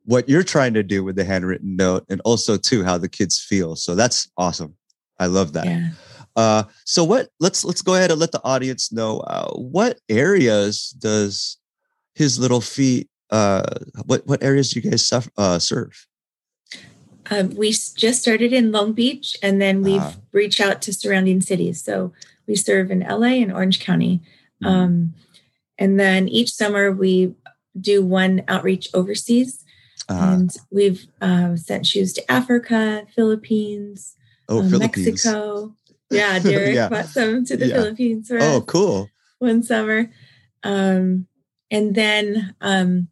[0.03, 3.39] what you're trying to do with the handwritten note and also too how the kids
[3.39, 3.75] feel.
[3.75, 4.75] So that's awesome.
[5.19, 5.65] I love that.
[5.65, 5.89] Yeah.
[6.36, 10.89] Uh so what let's let's go ahead and let the audience know uh, what areas
[10.97, 11.57] does
[12.15, 13.63] his little feet uh
[14.05, 16.07] what what areas do you guys suff- uh, serve?
[17.29, 20.15] Um, we just started in long beach and then we've Ah.
[20.31, 21.81] reached out to surrounding cities.
[21.81, 22.12] So
[22.47, 24.21] we serve in la and orange county.
[24.63, 25.05] Mm-hmm.
[25.77, 27.34] And then each summer we
[27.79, 29.63] do one outreach overseas
[30.10, 34.15] uh, and we've um, sent shoes to Africa, Philippines,
[34.49, 35.75] oh um, philippines Mexico.
[36.10, 36.89] Yeah, Derrick Yeah.
[36.89, 37.75] brought some to the Yeah.
[37.75, 40.12] Philippines for oh cool one summer.
[40.63, 41.27] Um,
[41.71, 43.07] and then um,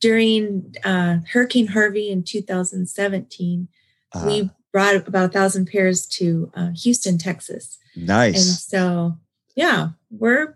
[0.00, 3.68] during uh, Hurricane Harvey in 2017,
[4.14, 7.78] uh, we brought about a thousand pairs to uh, Houston, Texas.
[7.96, 8.34] Nice.
[8.36, 9.16] And so,
[9.56, 10.54] yeah, we're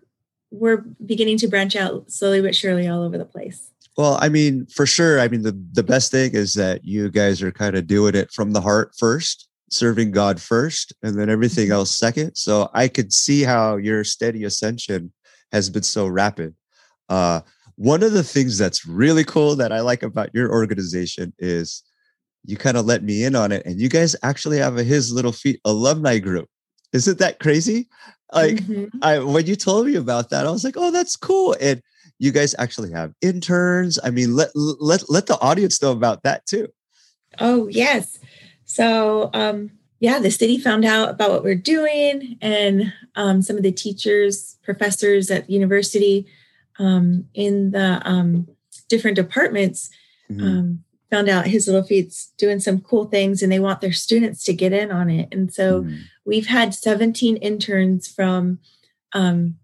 [0.53, 3.71] we're beginning to branch out slowly but surely all over the place.
[3.97, 5.19] Well, I mean, for sure.
[5.21, 8.31] I mean, the, the best thing is that you guys are kind of doing it
[8.31, 11.73] from the heart first, serving God first, and then everything Mhm.
[11.73, 12.35] else second.
[12.37, 15.13] So I could see how your steady ascension
[15.51, 16.55] has been so rapid.
[17.09, 17.41] Uh,
[17.77, 21.83] one of the things that's really cool that I like about your organization is
[22.45, 25.13] you kind of let me in on it, and you guys actually have a His
[25.13, 26.49] Little Feet alumni group.
[26.93, 27.89] Isn't that crazy?
[28.33, 28.91] Like, Mhm.
[29.03, 31.57] I when you told me about that, I was like, oh, that's cool.
[31.61, 31.83] And
[32.19, 33.99] you guys actually have interns.
[34.03, 36.69] I mean, let let let the audience know about that too.
[37.41, 38.19] Oh, yes.
[38.65, 43.63] So, um, yeah, the city found out about what we're doing, and um, some of
[43.63, 46.27] the teachers, professors at the university
[46.79, 48.49] um, in the um,
[48.89, 49.91] different departments
[50.31, 50.79] Mhm.
[51.13, 54.55] Found out his little feet's doing some cool things, and they want their students to
[54.55, 55.29] get in on it.
[55.31, 55.99] And so, Mhm.
[56.25, 58.59] we've had 17 interns from
[59.13, 59.59] um,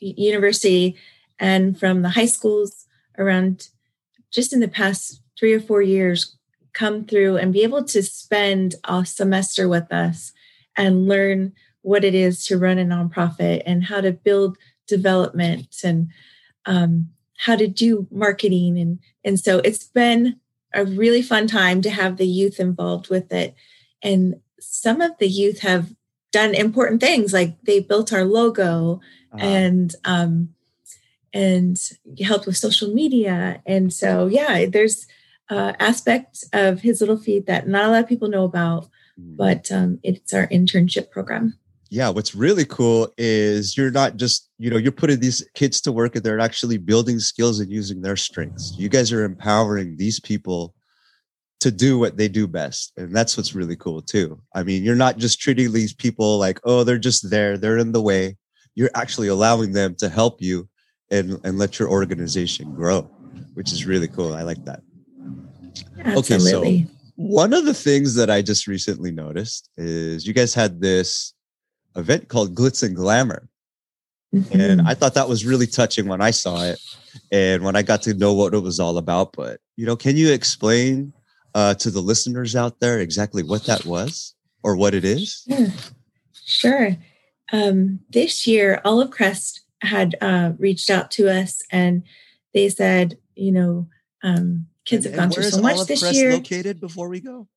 [0.00, 0.94] university
[1.40, 2.86] and from the high schools
[3.18, 3.68] around
[4.30, 6.36] just in the past three or four years
[6.72, 10.32] come through and be able to spend a semester with us
[10.76, 16.08] and learn what it is to run a nonprofit and how to build development and
[16.66, 20.36] um, how to do marketing and and so it's been
[20.74, 23.54] a really fun time to have the youth involved with it.
[24.02, 25.94] And some of the youth have
[26.32, 29.00] done important things like they built our logo
[29.32, 30.54] Uh, and um
[31.32, 31.76] and
[32.20, 33.62] helped with social media.
[33.66, 35.06] And so yeah there's
[35.50, 39.36] uh aspect of his little feet that not a lot of people know about mhm.
[39.36, 41.58] but um it's our internship program
[41.92, 45.92] yeah, what's really cool is you're not just you know you're putting these kids to
[45.92, 48.74] work and they're actually building skills and using their strengths.
[48.78, 50.74] You guys are empowering these people
[51.60, 52.92] to do what they do best.
[52.96, 54.40] And that's what's really cool too.
[54.54, 57.92] I mean, you're not just treating these people like, oh, they're just there, they're in
[57.92, 58.38] the way.
[58.74, 60.70] You're actually allowing them to help you
[61.10, 63.02] and, and let your organization grow,
[63.52, 64.34] which is really cool.
[64.34, 64.80] I like that.
[66.02, 66.54] Absolutely.
[66.54, 70.80] Okay, so one of the things that I just recently noticed is you guys had
[70.80, 71.34] this
[71.96, 73.48] event called Glitz and Glamour.
[74.34, 74.60] Mm-hmm.
[74.60, 76.80] And I thought that was really touching when I saw it
[77.30, 79.32] and when I got to know what it was all about.
[79.34, 81.12] But, you know, can you explain
[81.54, 85.42] uh, to the listeners out there exactly what that was or what it is?
[85.46, 85.68] Yeah,
[86.32, 86.96] sure.
[87.52, 92.02] Um, this year, Olive Crest had uh, reached out to us and
[92.54, 93.88] they said, you know,
[94.22, 96.32] um, kids And- have gone and through so much Olive this Crest year.
[96.32, 97.48] Located before we go.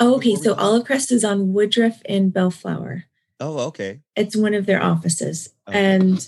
[0.00, 0.30] Oh, okay.
[0.30, 0.60] we So go?
[0.60, 3.04] Olive Crest is on Woodruff in Bellflower.
[3.40, 4.00] Oh, okay.
[4.14, 5.50] It's one of their offices.
[5.68, 5.78] Okay.
[5.78, 6.26] And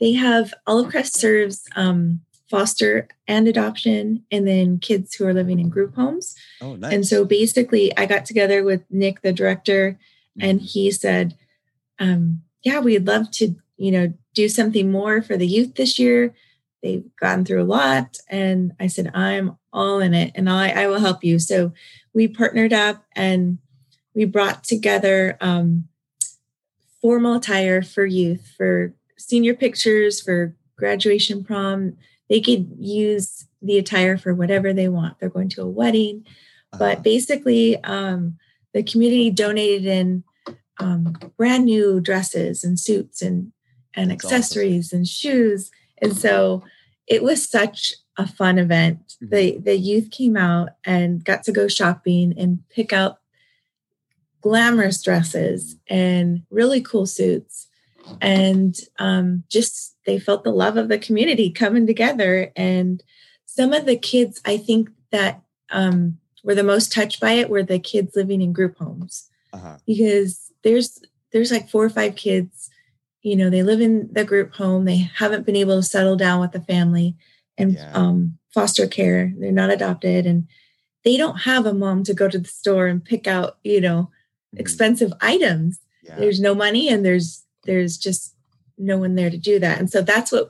[0.00, 5.58] they have Olive Crest serves um, foster and adoption, and then kids who are living
[5.58, 6.34] in group homes.
[6.62, 6.92] Oh, nice.
[6.94, 9.98] And so basically, I got together with Nick, the director,
[10.40, 10.64] and Mhm.
[10.64, 11.34] he said,
[11.98, 16.34] um, "Yeah, we'd love to, you know, do something more for the youth this year.
[16.82, 20.86] They've gone through a lot." And I said, "I'm all in it, and I, I
[20.86, 21.72] will help you." So
[22.14, 23.58] we partnered up and
[24.14, 25.88] we brought together um,
[27.06, 31.96] formal attire for youth for senior pictures for graduation prom.
[32.28, 35.20] They could use the attire for whatever they want.
[35.20, 36.24] They're going to a wedding
[36.72, 37.02] but Uh-huh.
[37.02, 38.36] basically um,
[38.74, 40.24] the community donated in
[40.80, 43.52] um, brand new dresses and suits and
[43.94, 44.36] and That's awesome.
[44.36, 45.70] accessories and shoes
[46.02, 46.64] and so
[47.06, 49.30] it was such a fun event Mhm.
[49.34, 53.12] the the youth came out and got to go shopping and pick out
[54.42, 57.66] glamorous dresses and really cool suits
[58.20, 63.02] and um, just they felt the love of the community coming together and
[63.46, 67.62] some of the kids i think that um, were the most touched by it were
[67.62, 69.76] the kids living in group homes uh-huh.
[69.86, 71.00] because there's
[71.32, 72.70] there's like four or five kids
[73.22, 76.40] you know they live in the group home they haven't been able to settle down
[76.40, 77.16] with the family
[77.58, 77.90] and Yeah.
[77.94, 80.46] um, foster care they're not adopted and
[81.04, 84.10] they don't have a mom to go to the store and pick out you know.
[84.56, 86.16] Expensive items Yeah.
[86.18, 88.34] there's no money and there's there's just
[88.78, 90.48] no one there to do that and so that's what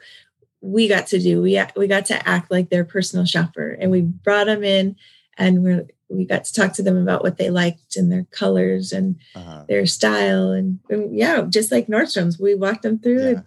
[0.61, 4.01] we got to do we we got to act like their personal shopper and we
[4.01, 4.97] brought them in
[5.39, 8.93] and we we got to talk to them about what they liked and their colors
[8.93, 9.65] and Uh-huh.
[9.69, 13.29] their style and, and yeah just like nordstrom's we walked them through Yeah.
[13.29, 13.43] and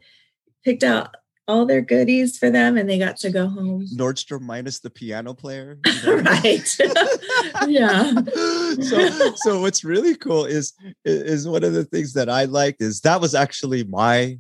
[0.64, 1.16] picked out
[1.50, 3.86] all their goodies for them and they got to go home.
[3.96, 5.80] Nordstrom minus the piano player.
[5.86, 6.18] you know?
[6.18, 6.78] right.
[7.68, 8.14] Yeah.
[8.82, 13.02] So so what's really cool is is one of the things that I liked is
[13.02, 14.38] that was actually my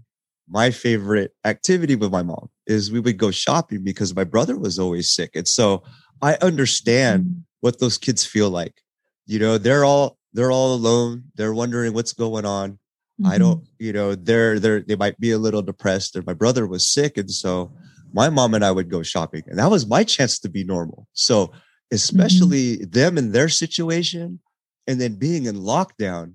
[0.48, 4.78] my favorite activity with my mom is we would go shopping because my brother was
[4.78, 5.32] always sick.
[5.36, 5.84] And so
[6.22, 7.41] I understand mm.
[7.62, 8.82] what those kids feel like.
[9.26, 11.24] You know they're all they're all alone.
[11.36, 12.78] They're wondering what's going on
[13.25, 13.39] I Mm-hmm.
[13.39, 16.15] don't, you know, they're they're they might be a little depressed.
[16.15, 17.71] Or my brother was sick, and so
[18.13, 21.08] my mom and I would go shopping, and that was my chance to be normal.
[21.13, 21.51] So,
[21.91, 24.39] especially them in their situation,
[24.88, 26.34] and then being in lockdown,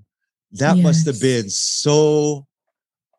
[0.53, 2.47] that must have been so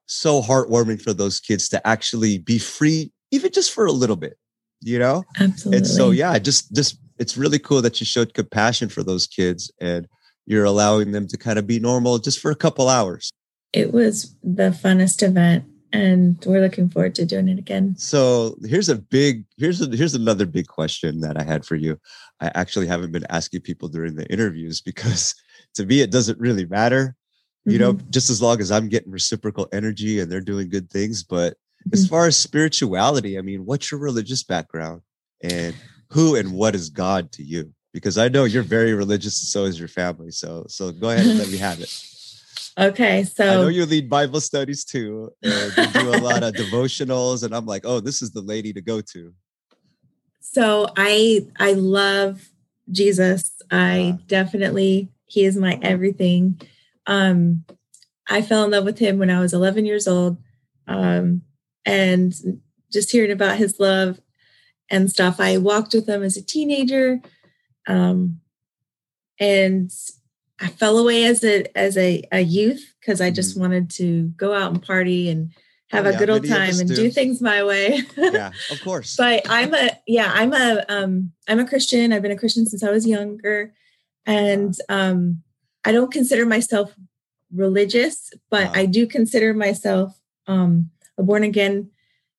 [0.05, 4.37] so heartwarming for those kids to actually be free, even just for a little bit,
[4.81, 5.23] you know.
[5.39, 9.25] absolutely And so, yeah, just just it's really cool that you showed compassion for those
[9.25, 10.07] kids, and
[10.45, 13.31] you're allowing them to kind of be normal just for a couple hours.
[13.73, 18.89] It was the funnest event and we're looking forward to doing it again So here's
[18.89, 21.97] a big here's a, here's another big question that I had for you.
[22.41, 25.33] I actually haven't been asking people during the interviews because
[25.75, 27.15] to me it doesn't really matter,
[27.65, 31.23] you know, just as long as I'm getting reciprocal energy and they're doing good things.
[31.23, 31.55] But
[31.93, 32.09] as Mhm.
[32.09, 35.01] far as spirituality, I mean, what's your religious background
[35.41, 35.75] and
[36.09, 37.73] who and what is God to you?
[37.93, 40.31] Because I know you're very religious, and so is your family.
[40.31, 41.89] So so go ahead and let me have it.
[42.77, 46.53] okay so I know you lead Bible studies too, and you do a lot of
[46.55, 49.33] devotionals, and I'm like, oh, this is the lady to go to.
[50.41, 52.49] so i i love
[52.91, 53.51] jesus.
[53.71, 56.61] I definitely he is my everything.
[57.07, 57.65] Um
[58.29, 60.37] i fell in love with him when i was 11 years old
[60.87, 61.41] um
[61.85, 62.33] and
[62.91, 64.19] just hearing about his love
[64.89, 67.21] and stuff i walked with him as a teenager
[67.87, 68.39] um
[69.39, 69.91] and
[70.59, 74.53] i fell away as a as a, a youth because i just wanted to go
[74.53, 75.51] out and party and
[75.91, 76.95] have Oh, a yeah, good old time and do.
[76.95, 79.15] do things my way Yeah, of course.
[79.15, 82.83] but i'm a yeah i'm a um i'm a christian i've been a christian since
[82.83, 83.73] i was younger
[84.25, 85.41] and um
[85.83, 86.95] i don't consider myself
[87.53, 88.71] religious but Wow.
[88.75, 91.89] i do consider myself um a born again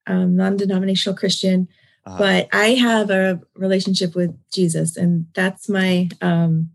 [0.08, 1.68] um, non-denominational christian
[2.04, 2.18] uh-huh.
[2.18, 6.70] but I have a relationship with Jesus, and that's my um,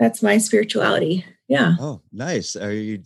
[0.00, 1.24] that's my spirituality.
[1.46, 1.74] Yeah.
[1.78, 2.56] Oh, nice.
[2.56, 3.02] Are you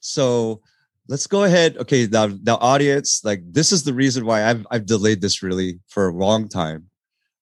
[0.00, 0.60] so?
[1.08, 1.76] Let's go ahead.
[1.78, 5.78] Okay, now, now, audience, like this is the reason why I've I've delayed this really
[5.88, 6.88] for a long time.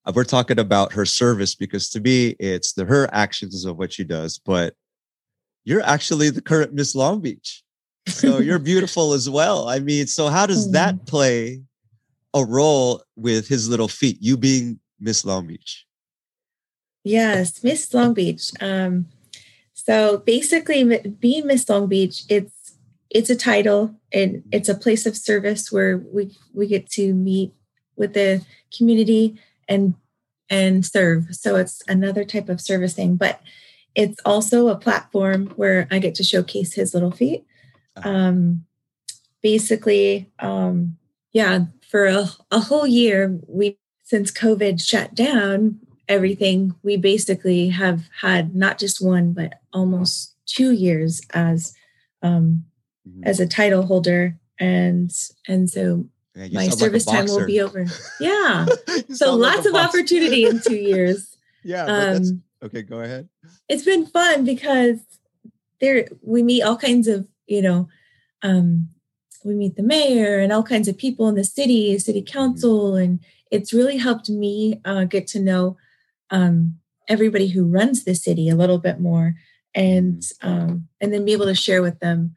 [0.04, 3.92] Uh, we're talking about her service because to me, it's the her actions of what
[3.92, 4.74] she does, but
[5.64, 7.62] you're actually the current Miss Long Beach.
[8.08, 9.68] So you're beautiful as well.
[9.68, 11.06] I mean, so how does that mm.
[11.06, 11.62] play
[12.34, 15.86] a role with his little feet, you being Miss Long Beach.
[17.04, 18.50] Yes, Miss Long Beach.
[18.60, 19.06] Um,
[19.72, 20.84] so basically,
[21.20, 22.76] being Miss Long Beach, it's
[23.08, 27.52] it's a title and it's a place of service where we we get to meet
[27.96, 28.44] with the
[28.76, 29.38] community
[29.68, 29.94] and
[30.48, 31.34] and serve.
[31.34, 33.40] So it's another type of servicing, but
[33.94, 37.44] it's also a platform where I get to showcase his little feet.
[37.96, 38.08] Uh-huh.
[38.08, 38.64] Um,
[39.42, 40.96] basically, um,
[41.32, 45.80] yeah, for a, a whole year, we since COVID shut down
[46.10, 51.72] everything, we basically have had not just one but almost two years as
[52.22, 52.64] um,
[53.08, 53.24] mm-hmm.
[53.24, 55.10] as a title holder, and
[55.48, 57.86] and so yeah, my service like time will be over.
[58.18, 58.66] Yeah,
[59.12, 61.36] so lots like of opportunity in two years.
[61.64, 61.84] yeah.
[61.84, 63.28] Um, okay, go ahead.
[63.68, 64.98] It's been fun because
[65.80, 67.88] there we meet all kinds of you know
[68.42, 68.88] um,
[69.44, 72.32] we meet the mayor and all kinds of people in the city, city mm-hmm.
[72.32, 75.76] council, and it's really helped me uh, get to know
[76.30, 76.78] um,
[77.08, 79.34] everybody who runs the city a little bit more,
[79.74, 80.48] and mm-hmm.
[80.48, 82.34] um, and then be able to share with them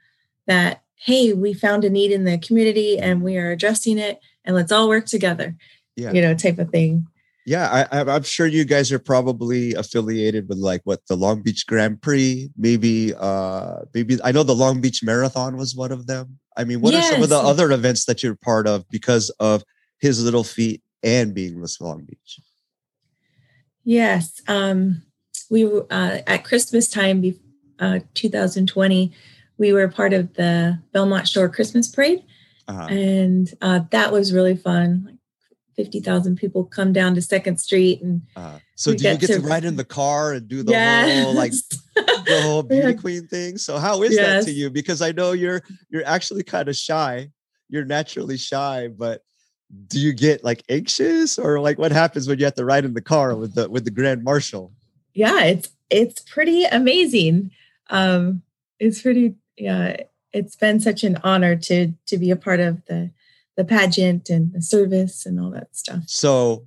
[0.48, 4.56] that hey, we found a need in the community and we are addressing it, and
[4.56, 5.56] let's all work together.
[5.96, 6.12] Yeah.
[6.12, 7.08] you know, type of thing.
[7.46, 11.68] Yeah, I, I'm sure you guys are probably affiliated with like what the Long Beach
[11.68, 13.14] Grand Prix, maybe.
[13.14, 16.39] uh Maybe I know the Long Beach Marathon was one of them.
[16.56, 17.10] I mean, what yes.
[17.10, 19.64] are some of the other events that you're part of because of
[20.00, 22.39] his little feet and being Miss Long Beach?
[23.84, 25.01] Yes, um,
[25.49, 27.23] we were uh, at Christmas time,
[27.79, 29.11] uh, 2020.
[29.57, 32.23] We were part of the Belmont Shore Christmas Parade,
[32.67, 32.88] uh-huh.
[32.89, 35.03] and uh, that was really fun.
[35.05, 35.15] Like
[35.75, 39.39] fifty thousand people come down to Second Street, and uh, so do you get to,
[39.39, 41.23] to, ride in the car and do the yes.
[41.23, 41.51] whole like
[41.95, 43.57] the whole beauty queen thing.
[43.57, 44.45] So how is yes.
[44.45, 44.69] that to you?
[44.69, 47.29] Because I know you're you're actually kind of shy.
[47.69, 49.21] You're naturally shy, but
[49.88, 52.93] do you get like anxious or like what happens when you have to ride in
[52.93, 54.71] the car with the with the grand marshal?
[55.13, 57.51] Yeah, it's it's pretty amazing.
[57.89, 58.41] Um
[58.80, 59.97] it's pretty yeah,
[60.32, 63.11] it's been such an honor to to be a part of the
[63.55, 66.03] the pageant and the service and all that stuff.
[66.07, 66.65] So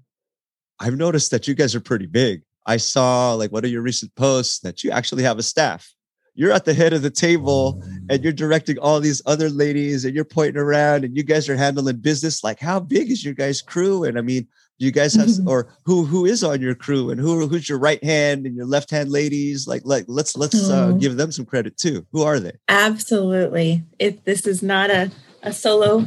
[0.79, 2.43] I've noticed that you guys are pretty big.
[2.67, 5.96] I saw like one of your recent posts that you actually have a staff.
[6.37, 10.15] You're at the head of the table and you're directing all these other ladies and
[10.15, 12.45] you're pointing around and you guys are handling business.
[12.45, 14.05] Like, how big is your guys' crew?
[14.05, 14.47] And I mean,
[14.79, 17.79] do you guys have or who who is on your crew and who who's your
[17.79, 19.67] right hand and your left hand ladies?
[19.67, 22.07] Like, like let's let's uh, give them some credit too.
[22.13, 22.53] Who are they?
[22.69, 23.85] Absolutely.
[23.99, 25.11] if this is not a
[25.43, 26.07] a solo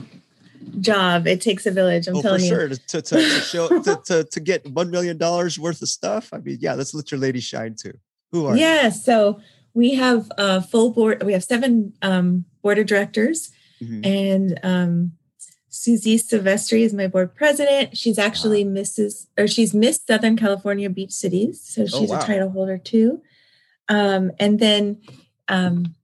[0.79, 1.27] job.
[1.27, 2.07] It takes a village.
[2.07, 2.49] I'm oh, telling for you.
[2.49, 2.69] sure.
[2.69, 6.29] To, to, to show to, to, to get one million dollars worth of stuff.
[6.33, 7.93] I mean, yeah, let's let your lady shine too.
[8.31, 8.91] Who are yeah, you?
[8.91, 9.39] so
[9.79, 13.49] we have a full board, we have seven um, board of directors,
[13.81, 14.03] mm-hmm.
[14.03, 15.13] and um,
[15.69, 17.97] Susie Silvestri is my board president.
[17.97, 18.81] She's actually wow.
[18.81, 19.27] Mrs.
[19.37, 22.19] or she's Miss Southern California Beach Cities, so oh, she's oh, wow.
[22.19, 23.21] a title holder too.
[23.87, 25.01] Um, and then
[25.47, 25.95] um,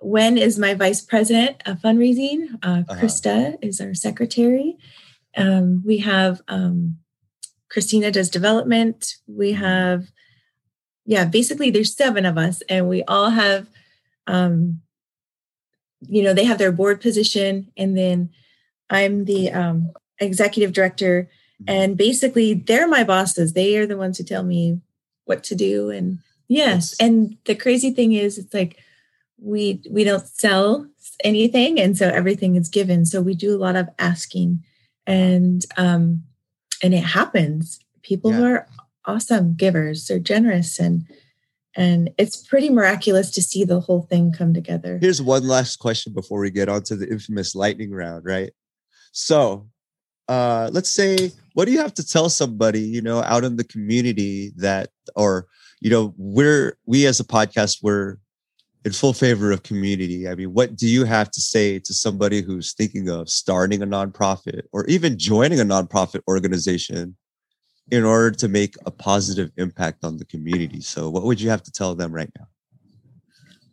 [0.00, 2.48] Wen is my vice president of fundraising.
[2.64, 3.00] Uh, uh-huh.
[3.00, 4.76] Krista is our secretary.
[5.36, 6.98] Um, we have um,
[7.70, 9.14] Christina does development.
[9.28, 9.62] We mm-hmm.
[9.62, 10.04] have,
[11.04, 13.66] yeah, basically there's seven of us, and we all have,
[14.26, 14.80] um,
[16.00, 18.30] you know, they have their board position, and then
[18.90, 21.28] I'm the um, executive director,
[21.62, 21.64] mm-hmm.
[21.68, 23.52] and basically they're my bosses.
[23.52, 24.80] They are the ones who tell me
[25.24, 28.78] what to do, and yes, and the crazy thing is, it's like
[29.42, 30.86] we we don't sell
[31.24, 34.62] anything and so everything is given so we do a lot of asking
[35.06, 36.22] and um
[36.82, 38.42] and it happens people yeah.
[38.42, 38.68] are
[39.06, 40.06] awesome givers.
[40.06, 41.04] They're generous and
[41.74, 44.98] and it's pretty miraculous to see the whole thing come together.
[45.00, 48.52] Here's one last question before we get on to the infamous lightning round right?
[49.12, 49.68] So
[50.28, 53.64] uh let's say what do you have to tell somebody you know out in the
[53.64, 55.46] community that or
[55.80, 58.18] you know we're we as a podcast we're
[58.84, 60.28] in full favor of community.
[60.28, 63.86] I mean, what do you have to say to somebody who's thinking of starting a
[63.86, 67.16] nonprofit or even joining a nonprofit organization
[67.90, 70.80] in order to make a positive impact on the community?
[70.80, 72.46] So, what would you have to tell them right now?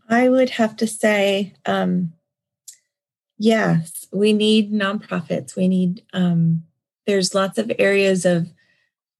[0.09, 2.13] I would have to say, um,
[3.37, 5.55] yes, we need nonprofits.
[5.55, 6.63] We need, um,
[7.05, 8.51] there's lots of areas of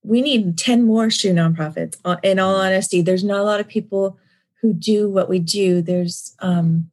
[0.04, 1.98] we need 10 more shoe nonprofits.
[2.06, 4.18] Uh, in all honesty, there's not a lot of people
[4.62, 5.82] who do what we do.
[5.82, 6.90] There's um,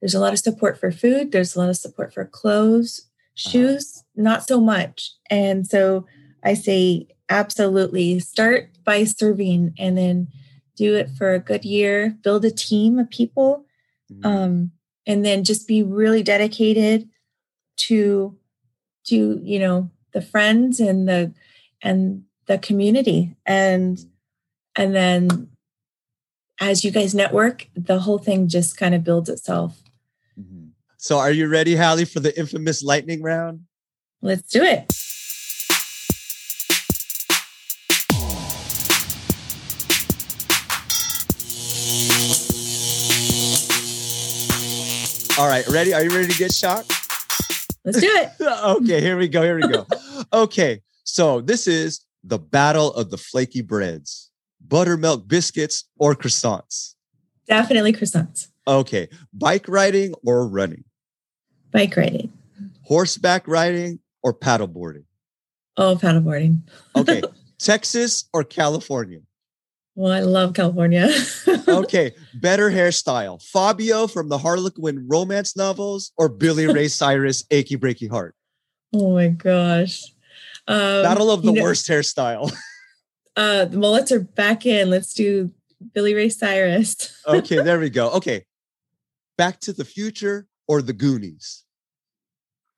[0.00, 1.32] there's a lot of support for food.
[1.32, 3.50] There's a lot of support for clothes, uh-huh.
[3.50, 4.22] shoes, uh-huh.
[4.22, 5.12] not so much.
[5.30, 6.06] And so
[6.42, 10.28] I say absolutely start by serving and then
[10.76, 12.16] do it for a good year.
[12.22, 13.64] Build a team of people,
[14.12, 14.26] mm-hmm.
[14.26, 14.72] um,
[15.06, 17.08] and then just be really dedicated
[17.76, 18.36] to
[19.04, 21.32] to you know the friends and the
[21.82, 24.06] and the community and
[24.76, 25.48] and then
[26.60, 29.82] as you guys network the whole thing just kind of builds itself
[30.38, 30.68] mm-hmm.
[30.96, 33.64] so are you ready Hali for the infamous lightning round
[34.22, 34.92] let's do it
[45.38, 46.92] all right ready are you ready to get shocked
[47.84, 48.30] let's do it
[48.64, 49.86] okay here we go here we go
[50.32, 54.30] okay so this is the battle of the flaky breads
[54.68, 56.94] buttermilk biscuits or croissants?
[57.46, 58.48] Definitely croissants.
[58.66, 59.08] Okay.
[59.32, 60.84] Bike riding or running?
[61.70, 62.32] Bike riding.
[62.82, 65.04] Horseback riding or paddleboarding?
[65.76, 66.62] Oh, paddleboarding.
[66.96, 67.22] okay.
[67.58, 69.20] Texas or California?
[69.96, 71.08] Well, I love California.
[71.68, 72.14] okay.
[72.34, 73.40] Better hairstyle.
[73.42, 78.34] Fabio from the Harlequin romance novels or Billy Ray Cyrus, Achy Breaky Heart?
[78.92, 80.02] Oh my gosh.
[80.66, 82.52] Um, Battle of the know, worst hairstyle.
[83.36, 84.90] uh, the mullets are back in.
[84.90, 85.52] Let's do
[85.92, 87.22] Billy Ray Cyrus.
[87.26, 88.10] okay, there we go.
[88.10, 88.44] Okay.
[89.36, 91.64] Back to the Future or the Goonies?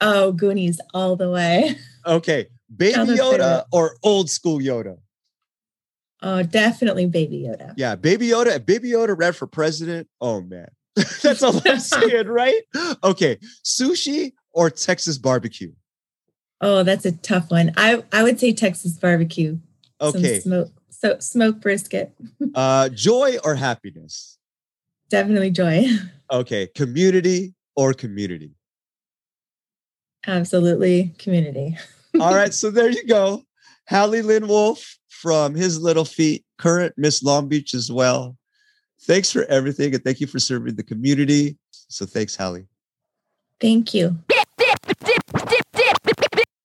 [0.01, 1.77] Oh, Goonies all the way.
[2.05, 2.49] Okay.
[2.75, 4.99] Baby Yoda or old school Yoda?
[6.23, 7.75] Oh, definitely Baby Yoda.
[7.77, 8.65] Yeah, Baby Yoda.
[8.65, 10.09] Baby Yoda read for president.
[10.21, 10.69] Oh man.
[11.23, 12.63] That's all I'm saying, right?
[13.05, 13.39] Okay.
[13.65, 15.73] Sushi or Texas barbecue?
[16.63, 17.73] Oh, that's a tough one.
[17.77, 19.59] I I would say Texas barbecue.
[20.01, 20.41] Okay.
[20.41, 22.15] Some smoke so smoke brisket.
[22.55, 24.39] uh joy or happiness?
[25.11, 25.87] Definitely joy.
[26.33, 26.67] Okay.
[26.69, 28.53] Community or community?
[30.27, 31.77] Absolutely community.
[32.19, 32.55] All right.
[32.55, 33.43] So there you go.
[33.85, 38.37] Hali Lynn Wolf from His Little Feet, current Miss Long Beach as well.
[39.03, 41.57] Thanks for everything and thank you for serving the community.
[41.71, 42.67] So thanks, Hali.
[43.61, 44.19] Thank you.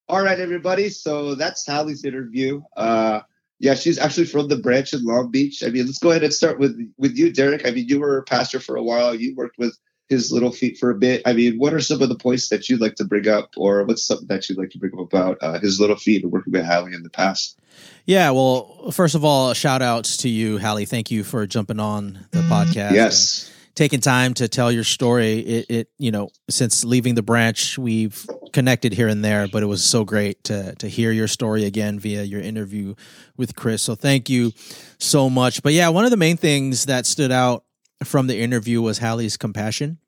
[0.08, 0.90] All right, everybody.
[0.90, 2.62] So that's Hali's interview.
[2.76, 3.20] Uh,
[3.58, 5.62] yeah, she's actually from the branch in Long Beach.
[5.64, 7.66] I mean, let's go ahead and start with with you, Derrick.
[7.66, 9.14] I mean, you were a pastor for a while.
[9.14, 9.78] You worked with
[10.12, 11.22] his little feet for a bit.
[11.26, 13.82] I mean, what are some of the points that you'd like to bring up, or
[13.84, 16.52] what's something that you'd like to bring up about uh, his little feet and working
[16.52, 17.58] with Hali in the past?
[18.04, 20.84] Yeah, well, first of all, shout outs to you, Hali.
[20.84, 22.92] Thank you for jumping on the podcast.
[22.92, 25.38] Yes taking time to tell your story.
[25.38, 29.66] It, it, you know, since leaving the branch, we've connected here and there, but it
[29.66, 32.94] was so great to to hear your story again via your interview
[33.36, 33.82] with Chris.
[33.82, 34.52] So thank you
[34.98, 35.62] so much.
[35.62, 37.64] But yeah, one of the main things that stood out
[38.04, 39.98] from the interview was Hali's compassion.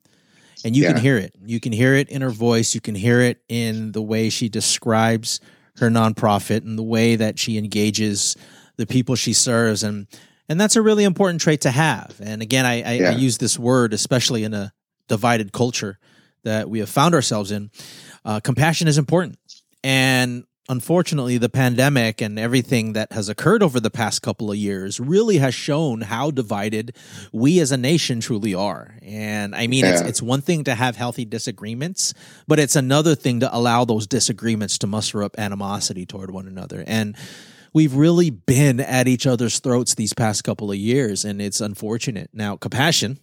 [0.64, 0.92] And you yeah.
[0.92, 1.34] can hear it.
[1.44, 2.74] You can hear it in her voice.
[2.74, 5.40] You can hear it in the way she describes
[5.76, 8.36] her nonprofit and the way that she engages
[8.76, 9.82] the people she serves.
[9.82, 10.06] And
[10.48, 12.20] and that's a really important trait to have.
[12.22, 13.10] And again, I, I, yeah.
[13.10, 14.72] I use this word, especially in a
[15.08, 15.98] divided culture
[16.44, 17.70] that we have found ourselves in.
[18.24, 19.38] Uh, compassion is important.
[19.82, 24.98] And unfortunately, the pandemic and everything that has occurred over the past couple of years
[24.98, 26.96] really has shown how divided
[27.32, 28.94] we as a nation truly are.
[29.02, 29.92] And I mean, yeah.
[29.92, 32.14] it's, it's one thing to have healthy disagreements,
[32.46, 36.84] but it's another thing to allow those disagreements to muster up animosity toward one another.
[36.86, 37.16] And
[37.72, 42.30] we've really been at each other's throats these past couple of years, and it's unfortunate.
[42.32, 43.18] Now, compassion,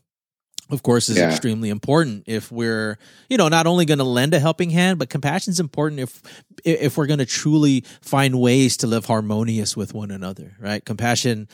[0.72, 1.30] of course, is yeah.
[1.30, 2.98] extremely important if we're,
[3.30, 6.22] you know, not only going to lend a helping hand, but compassion is important if
[6.64, 10.84] if we're going to truly find ways to live harmonious with one another, right?
[10.84, 11.48] Compassion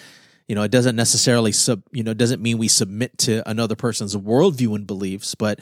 [0.47, 4.15] you know it doesn't necessarily sub you know doesn't mean we submit to another person's
[4.15, 5.59] worldview and beliefs but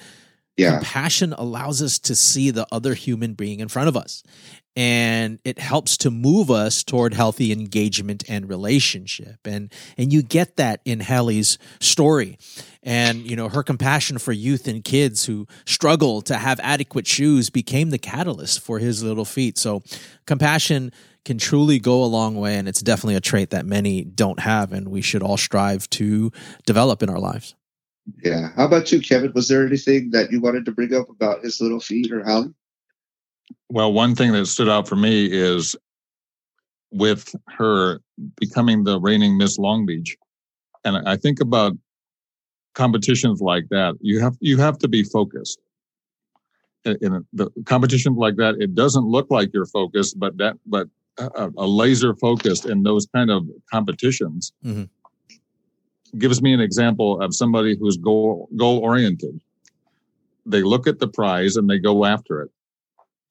[0.58, 0.78] yeah.
[0.78, 4.24] compassion allows us to see the other human being in front of us
[4.76, 9.38] and it helps to move us toward healthy engagement and relationship.
[9.46, 12.38] And and you get that in Hali's story.
[12.84, 17.50] And you know her compassion for youth and kids who struggle to have adequate shoes
[17.50, 19.82] became the catalyst for his little feet so
[20.28, 20.92] compassion
[21.24, 24.72] can truly go a long way and it's definitely a trait that many don't have
[24.72, 26.32] and we should all strive to
[26.68, 27.56] develop in our lives
[28.24, 31.44] yeah how about you kevin was there anything that you wanted to bring up about
[31.44, 32.54] his little feet or Hali
[33.70, 35.76] well, one thing that stood out for me is
[36.92, 38.00] with her
[38.40, 40.16] becoming the reigning Miss Long Beach.
[40.84, 41.74] And I think about
[42.74, 43.96] competitions like that.
[44.02, 45.60] You have you have to be focused.
[46.86, 50.58] in, in a, the competition like that, it doesn't look like you're focused, but that
[50.66, 50.88] but
[51.18, 54.90] a, a laser focused in those kind of competitions Mhm.
[56.18, 59.40] Gives me an example of somebody who's goal goal oriented.
[60.46, 62.52] They look at the prize and they go after it,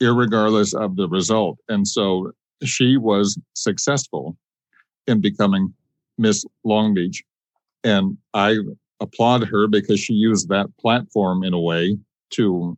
[0.02, 1.58] irregardless of the result.
[1.68, 2.32] And so
[2.62, 4.36] she was successful
[5.06, 5.72] in becoming
[6.18, 7.22] Miss Long Beach,
[7.82, 8.56] and I
[9.00, 11.98] applaud her because she used that platform in a way
[12.30, 12.76] to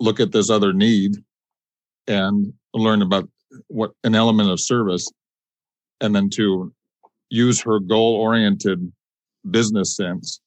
[0.00, 1.16] look at this other need
[2.06, 3.28] and learn about
[3.68, 5.08] what an element of service
[6.00, 6.72] and then to
[7.32, 8.92] use her goal oriented
[9.50, 10.38] business sense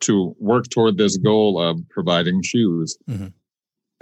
[0.00, 3.32] to work toward this goal of providing shoes Mhm.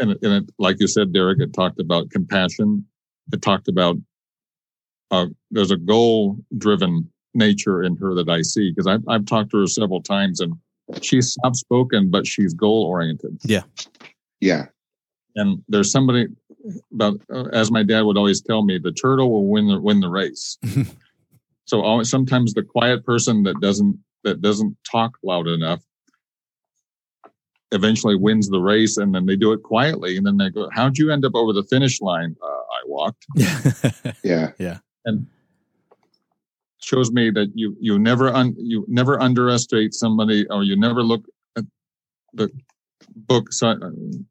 [0.00, 2.84] and, it- and it, like you said Derrick it talked about compassion
[3.32, 3.96] it talked about
[5.12, 9.50] uh, there's a goal driven nature in her that i see because I've, I've talked
[9.52, 10.54] to her several times and
[11.00, 13.62] she's soft spoken but she's goal oriented Yeah.
[14.40, 14.66] Yeah.
[15.36, 16.26] and there's somebody
[16.92, 20.00] about uh, as my dad would always tell me the turtle will win the win
[20.00, 20.58] the race
[21.66, 25.82] so always, sometimes the quiet person that doesn't that doesn't talk loud enough
[27.72, 30.96] eventually wins the race and then they do it quietly and then they go how'd
[30.96, 33.26] you end up over the finish line uh, i walked
[34.22, 34.52] Yeah.
[34.58, 35.26] Yeah, and
[36.80, 41.24] shows me that you you never un, you never underestimate somebody or you never look
[41.56, 41.64] at
[42.34, 42.48] the
[43.16, 44.22] book so, uh, do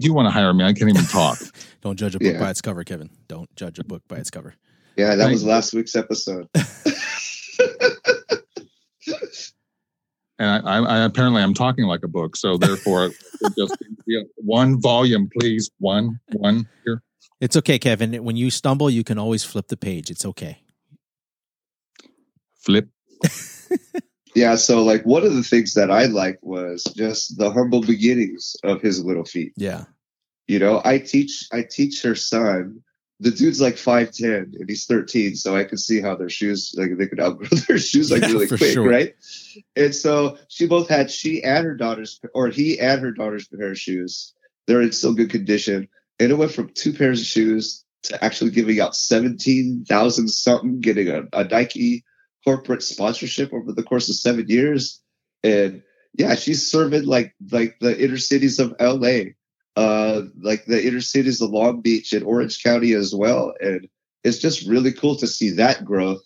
[0.00, 1.38] you want to hire me i can't even talk
[1.80, 2.40] Don't judge a book Yeah.
[2.40, 3.08] by its cover, Kevin.
[3.28, 4.54] Don't judge a book by its cover.
[4.98, 5.14] Yeah.
[5.14, 5.48] That Thank was you.
[5.48, 6.48] last week's episode.
[10.38, 13.14] and I, I, I apparently I'm talking like a book, so therefore, it
[13.56, 13.76] just
[14.06, 17.02] yeah, one volume, please, one, one here.
[17.40, 18.12] It's okay, Kevin.
[18.24, 20.10] When you stumble, you can always flip the page.
[20.10, 20.58] It's okay.
[22.56, 22.88] Flip.
[24.34, 28.54] Yeah, so like one of the things that I liked was just the humble beginnings
[28.62, 29.52] of his little feet.
[29.56, 29.86] Yeah.
[30.46, 32.82] You know, I teach I teach her son.
[33.20, 36.72] The dude's like five ten and he's thirteen, so I could see how their shoes
[36.76, 38.88] like they could outgrow their shoes like Yeah, really quick, sure.
[38.88, 39.14] right?
[39.74, 43.72] And so she both had she and her daughter's or he and her daughter's pair
[43.72, 44.34] of shoes.
[44.66, 45.88] They're in still good condition.
[46.20, 50.80] And it went from two pairs of shoes to actually giving out seventeen thousand something,
[50.80, 52.04] getting a, a Nike
[52.44, 55.00] corporate sponsorship over the course of seven years.
[55.42, 55.82] And
[56.14, 59.32] yeah, she's serving like like the inner cities of LA,
[59.78, 63.54] uh, like the inner cities of Long Beach and Orange County as well.
[63.60, 63.88] And
[64.24, 66.20] it's just really cool to see that growth.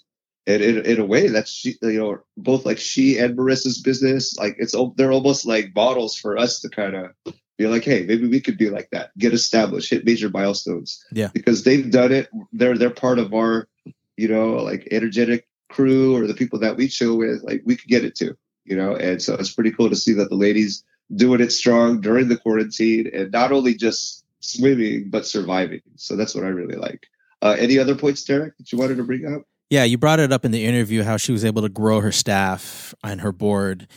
[0.47, 4.37] And in, in a way, that's she, you know, both like she and Marissa's business,
[4.39, 8.27] like it's they're almost like models for us to kind of be like, hey, maybe
[8.27, 11.05] we could be like that, get established, hit major milestones.
[11.13, 11.29] Yeah.
[11.35, 12.31] because they've done it.
[12.53, 13.69] They're they're part of our,
[14.17, 17.43] you know, like energetic crew or the people that we chill with.
[17.43, 18.35] Like we could get it too,
[18.65, 18.97] you know.
[18.97, 20.85] And so it's pretty cool to see that the ladies
[21.15, 25.83] doing it strong during the quarantine and not only just swimming but surviving.
[25.97, 27.07] So that's what I really like.
[27.41, 29.43] Uh, any other points, Derrick, that you wanted to bring up?
[29.71, 32.13] Yeah, you brought it up in the interview how she was able to grow her
[32.13, 33.89] staff and her board.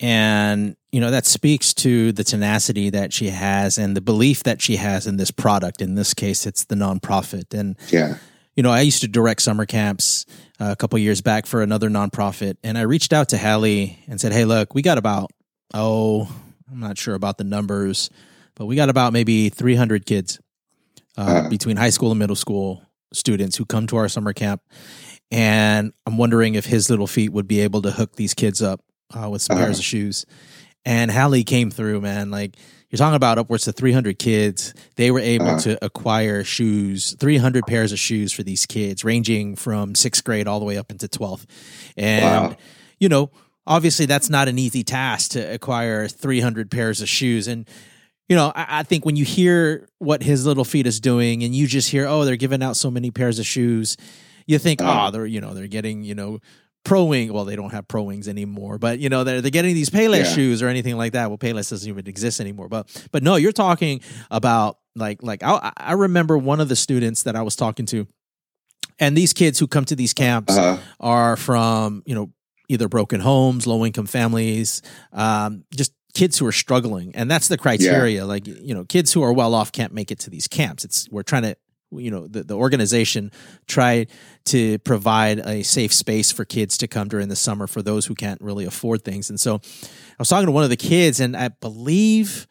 [0.00, 4.62] And, you know, that speaks to the tenacity that she has and the belief that
[4.62, 5.82] she has in this product.
[5.82, 7.52] In this case, it's the nonprofit.
[7.52, 8.16] And, Yeah,
[8.58, 10.26] you know, I used to direct summer camps
[10.60, 12.56] uh, a couple years back for another nonprofit.
[12.64, 15.30] And I reached out to Hali and said, hey, look, we got about,
[15.74, 16.28] oh,
[16.70, 18.10] I'm not sure about the numbers,
[18.54, 20.38] but we got about maybe 300 kids
[21.16, 21.48] uh, Uh.
[21.48, 24.60] between high school and middle school students who come to our summer camp.
[25.30, 28.80] And I'm wondering if his little feet would be able to hook these kids up
[29.14, 29.66] uh, with some Uh-huh.
[29.66, 30.26] pairs of shoes.
[30.84, 32.30] And Hali came through, man.
[32.30, 32.56] Like
[32.90, 34.72] you're talking about upwards to 300 kids.
[34.96, 35.58] They were able Uh-huh.
[35.60, 40.58] to acquire shoes, 300 pairs of shoes for these kids, ranging from sixth grade all
[40.60, 41.46] the way up into 12th.
[41.96, 42.56] And, Wow.
[42.98, 43.30] you know,
[43.68, 47.46] obviously that's not an easy task to acquire 300 pairs of shoes.
[47.46, 47.68] And,
[48.28, 51.54] you know, I, I think when you hear what his little feet is doing and
[51.54, 53.96] you just hear, oh, they're giving out so many pairs of shoes,
[54.46, 55.06] you think, Uh-huh.
[55.06, 56.38] oh, they're, you know, they're getting, you know,
[56.84, 57.32] pro wing.
[57.32, 60.24] Well, they don't have pro wings anymore, but you know, they're, they're getting these Payless
[60.24, 60.34] Yeah.
[60.34, 61.28] shoes or anything like that.
[61.28, 64.00] Well, Payless doesn't even exist anymore, but, but no, you're talking
[64.30, 68.06] about like, like I, I remember one of the students that I was talking to
[68.98, 72.32] and these kids who come to these camps uh, are from you know
[72.68, 77.58] either broken homes, low income families, um, just kids who are struggling, and that's the
[77.58, 78.26] criteria.
[78.26, 80.84] Like you know, kids who are well off can't make it to these camps.
[80.84, 81.56] It's we're trying to
[81.90, 83.32] you know the, the organization
[83.66, 84.06] try
[84.44, 88.14] to provide a safe space for kids to come during the summer for those who
[88.14, 91.34] can't really afford things and so i was talking to one of the kids and
[91.34, 92.46] i believe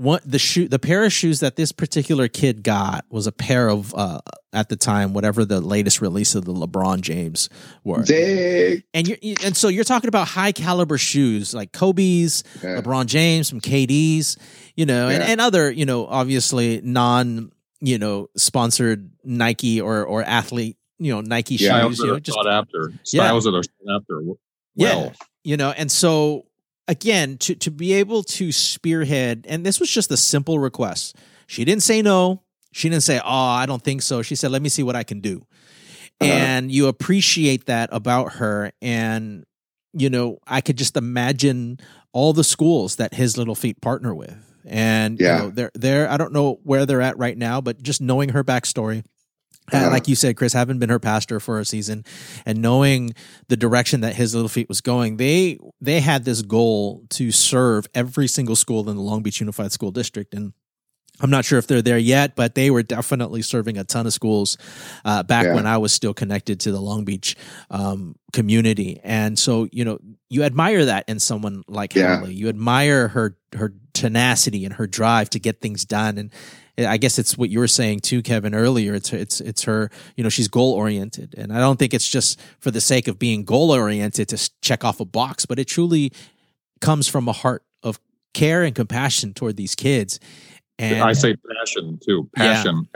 [0.00, 3.68] one the shoe the pair of shoes that this particular kid got was a pair
[3.68, 4.20] of uh
[4.52, 7.50] at the time whatever the latest release of the LeBron James
[7.84, 8.02] were.
[8.02, 8.82] Dang.
[8.94, 12.80] And you and so you're talking about high caliber shoes like Kobe's, Yeah.
[12.80, 14.38] LeBron James, some KD's,
[14.74, 15.30] you know, and, Yeah.
[15.32, 21.20] and other, you know, obviously non, you know, sponsored Nike or or athlete, you know,
[21.20, 21.58] Nike Yeah.
[21.58, 22.92] shoes, Styles you know, just sought after.
[23.04, 24.20] Styles that are sought after.
[24.22, 24.38] Well,
[24.74, 25.12] Yeah.
[25.44, 26.46] you know and so
[26.90, 31.16] again to to be able to spearhead and this was just a simple request.
[31.46, 32.42] She didn't say no.
[32.72, 33.28] She didn't say oh
[33.62, 34.22] i don't think so.
[34.22, 35.46] She said let me see what i can do.
[36.22, 36.30] Uh-huh.
[36.30, 38.72] and you appreciate that about her.
[38.82, 39.44] And
[39.92, 41.78] you know i could just imagine
[42.12, 44.36] all the schools that his little feet partner with.
[44.66, 45.36] And Yeah.
[45.36, 48.30] you know they're they're i don't know where they're at right now but just knowing
[48.30, 49.04] her backstory
[49.72, 49.90] Uh-huh.
[49.90, 52.04] like you said, Chris, having been her pastor for a season
[52.46, 53.14] and knowing
[53.48, 57.86] the direction that his little feet was going, they they had this goal to serve
[57.94, 60.34] every single school in the Long Beach Unified School District.
[60.34, 60.52] And
[61.22, 64.12] I'm not sure if they're there yet, but they were definitely serving a ton of
[64.14, 64.56] schools
[65.04, 65.54] uh, back Yeah.
[65.54, 67.36] when I was still connected to the Long Beach
[67.70, 69.00] um, community.
[69.04, 69.98] And so, you know,
[70.30, 72.20] you admire that in someone like Yeah.
[72.20, 72.32] Hali.
[72.34, 76.16] You admire her her tenacity and her drive to get things done.
[76.16, 76.30] And
[76.78, 78.94] I guess it's what you were saying too, Kevin, earlier.
[78.94, 79.90] It's it's it's her.
[80.16, 83.18] You know, she's goal oriented, and I don't think it's just for the sake of
[83.18, 86.12] being goal oriented to check off a box, but it truly
[86.80, 88.00] comes from a heart of
[88.32, 90.18] care and compassion toward these kids.
[90.78, 92.30] And I say passion too.
[92.36, 92.54] Yeah.
[92.54, 92.88] Passion.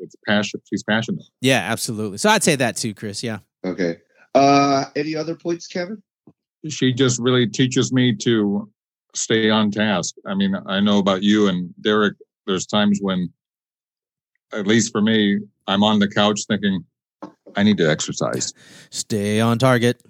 [0.00, 0.60] It's passion.
[0.70, 1.24] She's passionate.
[1.40, 2.18] yeah, absolutely.
[2.18, 3.22] So I'd say that too, Chris.
[3.22, 3.98] Yeah, Okay.
[4.34, 6.02] Uh, any other points, Kevin?
[6.68, 8.70] She just really teaches me to
[9.14, 10.14] stay on task.
[10.26, 12.14] I mean, I know about you and Derrick.
[12.48, 13.30] There's times when,
[14.52, 15.38] at least for me,
[15.68, 16.84] I'm on the couch thinking,
[17.54, 18.52] I need to exercise.
[18.90, 20.02] stay on target.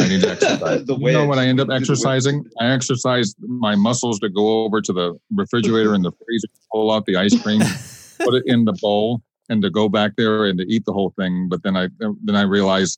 [0.00, 0.84] I need to exercise.
[0.86, 1.28] The you know wedge.
[1.28, 1.82] what I end up Do the wedge.
[1.82, 2.44] exercising?
[2.60, 7.04] I exercise my muscles to go over to the refrigerator and the freezer, pull out
[7.06, 7.60] the ice cream,
[8.24, 9.20] put it in the bowl,
[9.50, 11.48] and to go back there and to eat the whole thing.
[11.50, 11.88] But then I
[12.24, 12.96] then I realize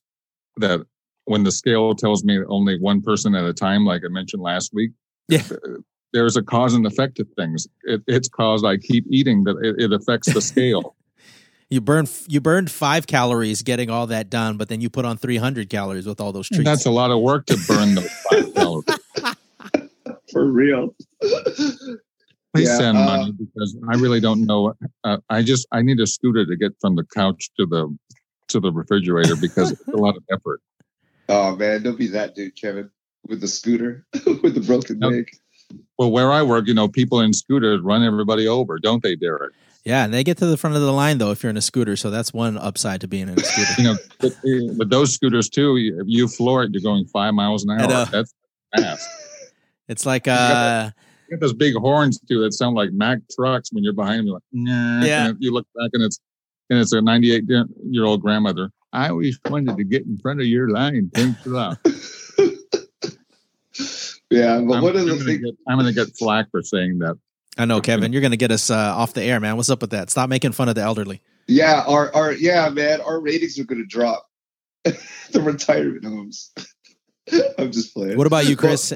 [0.58, 0.86] that
[1.24, 4.72] when the scale tells me only one person at a time, like I mentioned last
[4.72, 4.92] week,
[5.28, 5.42] Yeah.
[5.50, 5.78] Uh,
[6.16, 7.68] there's a cause and effect to things.
[7.84, 10.96] It, it's caused I keep eating that it, it affects the scale.
[11.68, 15.16] You burn you burned five calories getting all that done, but then you put on
[15.16, 16.62] three hundred calories with all those treats.
[16.62, 18.84] That's a lot of work to burn those five calories.
[20.30, 20.94] For real.
[21.20, 21.98] Please
[22.54, 24.74] Yeah, send uh, money because I really don't know.
[25.02, 27.92] Uh, I just I need a scooter to get from the couch to the
[28.46, 30.60] to the refrigerator because it's a lot of effort.
[31.28, 32.92] oh man, don't be that dude, Kevin,
[33.26, 35.14] with the scooter, with the broken Nope.
[35.14, 35.30] leg.
[35.98, 39.52] Well, where I work, you know, people in scooters run everybody over, don't they, Derrick?
[39.84, 41.62] yeah, and they get to the front of the line though if you're in a
[41.62, 41.96] scooter.
[41.96, 43.72] So that's one upside to being in a scooter.
[43.78, 47.06] You know, but, uh, with those scooters too, you, if you floor it, you're going
[47.06, 47.94] five miles an I know.
[47.94, 48.06] hour.
[48.06, 48.34] That's
[48.76, 49.08] fast.
[49.88, 50.90] It's like uh
[51.30, 54.26] You got those big horns too that sound like Mack trucks when you're behind them.
[54.26, 55.04] You're like, nah.
[55.04, 55.28] Yeah.
[55.28, 56.18] And you look back and it's
[56.70, 57.44] and it's a 98
[57.88, 58.70] year old grandmother.
[58.92, 61.10] I always wanted to get in front of your line.
[61.14, 61.78] Thanks a lot.
[64.30, 67.16] Yeah, but I'm, one of I'm gonna get, I'm gonna get flack for saying that.
[67.58, 69.56] I know, Kevin, you're gonna get us uh, off the air, man.
[69.56, 70.10] What's up with that?
[70.10, 71.22] Stop making fun of the elderly.
[71.46, 74.26] yeah, our our yeah, man, our ratings are going to drop.
[74.84, 76.52] the retirement homes.
[77.58, 78.16] I'm just playing.
[78.16, 78.92] What about you, Chris?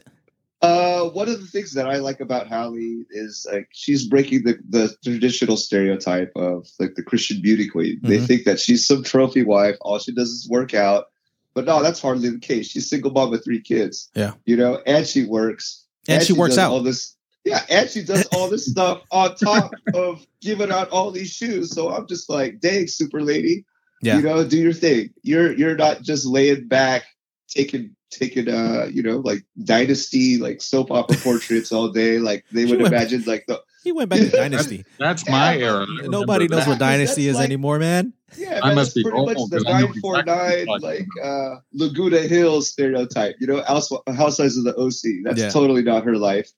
[0.63, 4.59] Uh, one of the things that I like about Hali is like she's breaking the,
[4.69, 7.99] the traditional stereotype of like the Christian beauty queen.
[8.03, 8.27] They Mhm.
[8.27, 9.77] think that she's some trophy wife.
[9.81, 11.07] All she does is work out.
[11.55, 12.69] But no, that's hardly the case.
[12.69, 14.09] She's single mom with three kids.
[14.15, 14.35] Yeah.
[14.45, 15.85] You know, and she works.
[16.09, 16.71] And she works out.
[16.71, 17.17] All this.
[17.45, 21.73] Yeah, and she does all this stuff on top of giving out all these shoes.
[21.73, 23.65] So I'm just like, dang, super lady.
[24.03, 24.17] Yeah.
[24.17, 25.11] You know, do your thing.
[25.23, 27.05] You're you're not just laying back,
[27.49, 32.19] taking taking uh, you know, like dynasty, like soap opera portraits all day.
[32.19, 34.85] Like they would imagine like the He went back to Dynasty.
[34.99, 35.87] That's my Yeah, era.
[36.05, 36.97] Nobody knows what that.
[36.99, 38.13] That's Dynasty is like- anymore, man.
[38.37, 40.67] yeah, I must that's be pretty much old, the 'cause I know nine exactly nine
[40.67, 43.37] what you're like uh Laguna Hills stereotype.
[43.41, 45.23] You know, House Housewives of the OC.
[45.25, 45.49] That's Yeah.
[45.51, 46.51] totally not her life.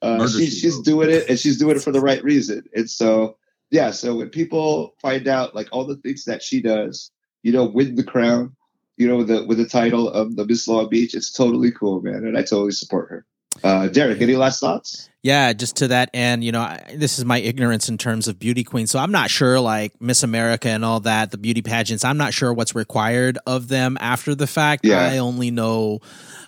[0.00, 2.62] Uh, she, She she's doing it, and she's doing it for the right reason.
[2.74, 3.36] And so,
[3.72, 3.90] yeah.
[3.90, 7.10] So when people find out like all the things that she does,
[7.42, 8.54] you know, win the crown,
[8.96, 12.24] you know, the with the title of the Miss Long Beach, it's totally cool, man,
[12.24, 13.26] and I totally support her.
[13.62, 15.08] Uh, Derrick, any last thoughts?
[15.22, 18.38] Yeah, just to that end, you know, I, this is my ignorance in terms of
[18.38, 18.90] beauty queens.
[18.90, 22.04] So I'm not sure, like Miss America and all that, the beauty pageants.
[22.04, 24.84] I'm not sure what's required of them after the fact.
[24.84, 25.00] Yeah.
[25.00, 26.00] I only know,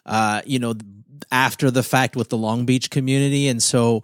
[0.06, 0.74] uh, you know,
[1.32, 4.02] after the fact with the Long Beach community, and so.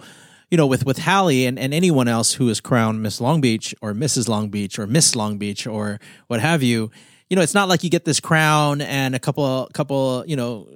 [0.48, 3.74] You know, with with Hali and, and anyone else who is crowned Miss Long Beach
[3.82, 4.28] or Mrs.
[4.28, 5.98] Long Beach or Miss Long Beach or
[6.28, 6.92] what have you,
[7.28, 10.68] you know, it's not like you get this crown and a couple couple, you know,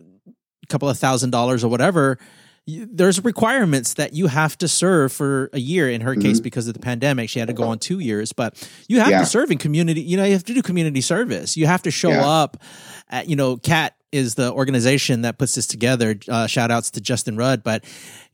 [0.71, 2.19] couple of thousand dollars or whatever
[2.67, 6.45] there's requirements that you have to serve for a year in her case Mhm.
[6.45, 8.55] because of the pandemic she had to go on two years but
[8.89, 9.21] you have Yeah.
[9.21, 11.91] to serve in community you know you have to do community service you have to
[11.91, 12.27] show Yeah.
[12.43, 12.63] up
[13.09, 17.01] at, you know cat is the organization that puts this together uh, shout outs to
[17.01, 17.83] justin rudd but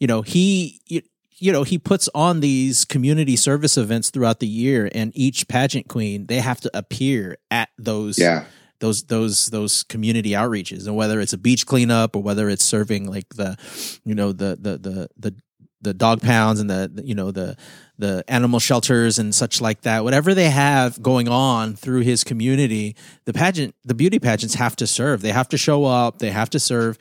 [0.01, 1.01] you know he you,
[1.39, 5.89] you know he puts on these community service events throughout the year and each pageant
[5.89, 8.45] queen they have to appear at those Yeah.
[8.81, 10.87] Those those those community outreaches.
[10.87, 13.57] And whether it's a beach cleanup or whether it's serving like the
[14.05, 15.35] you know the the the the,
[15.83, 17.57] the dog pounds and the, you know the
[17.99, 22.95] the animal shelters and such like that whatever they have going on through his community
[23.25, 25.23] the pageant the beauty pageants have to serve.
[25.23, 26.19] They have to show up.
[26.19, 26.99] They have to serve.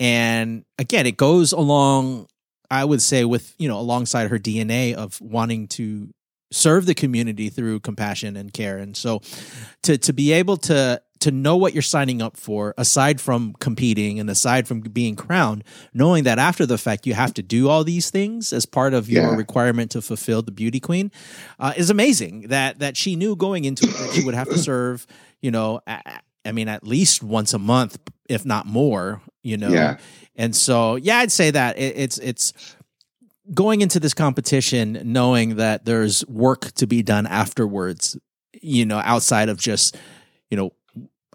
[0.00, 2.26] And again it goes along
[2.70, 6.08] i would say with you know alongside her dna of wanting to
[6.52, 8.78] serve the community through compassion and care.
[8.78, 9.20] And so
[9.82, 14.20] to to be able to to know what you're signing up for aside from competing
[14.20, 15.64] and aside from being crowned
[15.94, 19.08] knowing that after the fact you have to do all these things as part of
[19.08, 19.36] your Yeah.
[19.36, 21.10] requirement to fulfill the beauty queen
[21.58, 24.58] uh, is amazing that that she knew going into it that she would have to
[24.58, 25.06] serve
[25.40, 25.80] you know
[26.44, 27.98] I mean at least once a month
[28.28, 29.96] if not more you know Yeah.
[30.36, 32.52] and so yeah I'd say that it, it's it's
[33.52, 38.16] going into this competition knowing that there's work to be done afterwards
[38.60, 39.96] you know outside of just
[40.50, 40.70] you know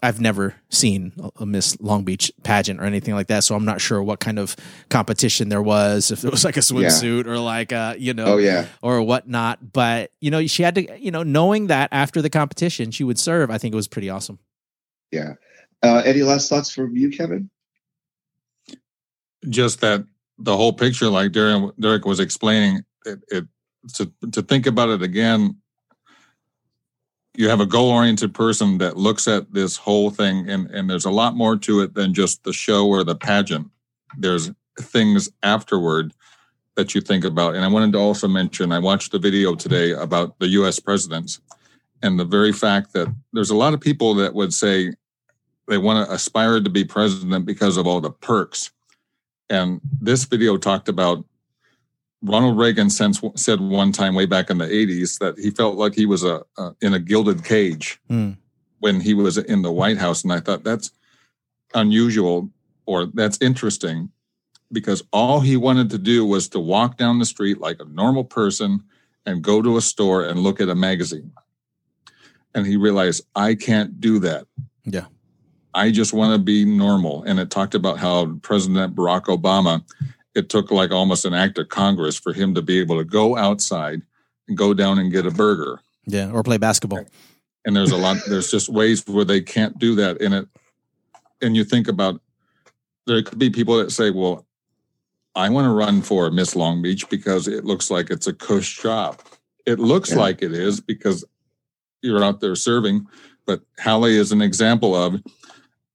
[0.02, 3.64] I've never seen a- a Miss Long Beach pageant or anything like that, so I'm
[3.64, 4.54] not sure what kind of
[4.90, 6.10] competition there was.
[6.12, 8.66] If it was like a swimsuit or like a you know Oh yeah.
[8.82, 9.72] or whatnot.
[9.72, 13.18] But you know, she had to you know knowing that after the competition she would
[13.18, 13.50] serve.
[13.50, 14.38] I think it was pretty awesome.
[15.10, 15.34] Yeah.
[15.82, 17.50] Uh, any last thoughts from you, Kevin?
[19.48, 20.04] just that
[20.38, 23.46] the whole picture, like Derrick, Derrick was explaining, it, it
[23.94, 25.56] to to think about it again.
[27.38, 31.04] You have a goal oriented person that looks at this whole thing, and and there's
[31.04, 33.70] a lot more to it than just the show or the pageant.
[34.16, 36.12] There's things afterward
[36.74, 38.72] that you think about, and I wanted to also mention.
[38.72, 40.80] I watched the video today about the U.S.
[40.80, 41.40] presidents,
[42.02, 44.92] and the very fact that there's a lot of people that would say
[45.68, 48.72] they want to aspire to be president because of all the perks
[49.50, 51.24] and this video talked about
[52.22, 55.94] Ronald Reagan since, said one time way back in the 80s that he felt like
[55.94, 58.32] he was a, a in a gilded cage Hmm.
[58.80, 60.24] when he was in the White House.
[60.24, 60.90] And I thought that's
[61.74, 62.50] unusual
[62.86, 64.10] or that's interesting
[64.72, 68.24] because all he wanted to do was to walk down the street like a normal
[68.24, 68.82] person
[69.24, 71.32] and go to a store and look at a magazine.
[72.54, 74.46] And he realized, I can't do that.
[74.84, 75.06] Yeah.
[75.74, 77.22] I just want to be normal.
[77.24, 79.84] And it talked about how President Barack Obama,
[80.38, 83.36] it took like almost an act of Congress for him to be able to go
[83.36, 84.02] outside
[84.46, 85.80] and go down and get a burger.
[86.06, 87.04] Yeah, or play basketball.
[87.66, 90.20] And there's a lot, there's just ways where they can't do that.
[90.20, 90.46] in it,
[91.42, 92.20] and you think about,
[93.06, 94.46] there could be people that say, well,
[95.34, 98.80] I want to run for Miss Long Beach because it looks like it's a cush
[98.80, 99.20] job.
[99.66, 100.18] It looks Yeah.
[100.18, 101.24] like it is because
[102.02, 103.06] you're out there serving.
[103.46, 105.20] But Hali is an example of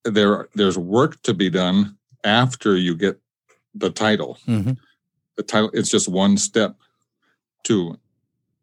[0.06, 0.48] there.
[0.54, 3.20] There's work to be done after you get
[3.74, 4.38] the title.
[4.48, 4.78] Mhm.
[5.36, 5.72] The title.
[5.74, 6.78] It's just one step
[7.64, 7.98] to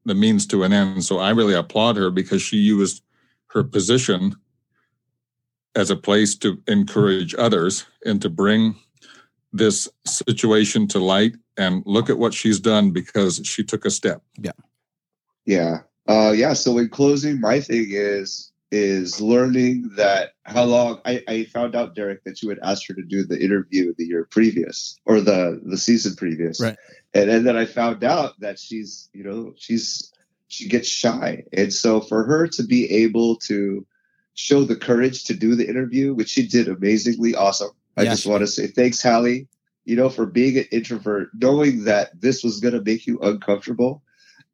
[0.05, 1.05] the means to an end.
[1.05, 3.03] So I really applaud her because she used
[3.49, 4.37] her position
[5.75, 8.77] as a place to encourage others and to bring
[9.53, 14.23] this situation to light and look at what she's done because she took a step.
[14.39, 14.53] Yeah.
[15.45, 15.81] Yeah.
[16.09, 16.53] Uh, yeah.
[16.55, 21.95] So in closing, my thing is is learning that how long I, I found out
[21.95, 25.61] Derrick that you had asked her to do the interview the year previous or the
[25.65, 26.77] the season previous, Right.
[27.13, 30.13] And then, then I found out that she's you know she's
[30.49, 33.87] she gets shy, and so for her to be able to
[34.35, 37.71] show the courage to do the interview, which she did amazingly awesome.
[37.97, 39.49] I Yeah, just want to say thanks, Hali.
[39.85, 44.03] You know, for being an introvert, knowing that this was going to make you uncomfortable,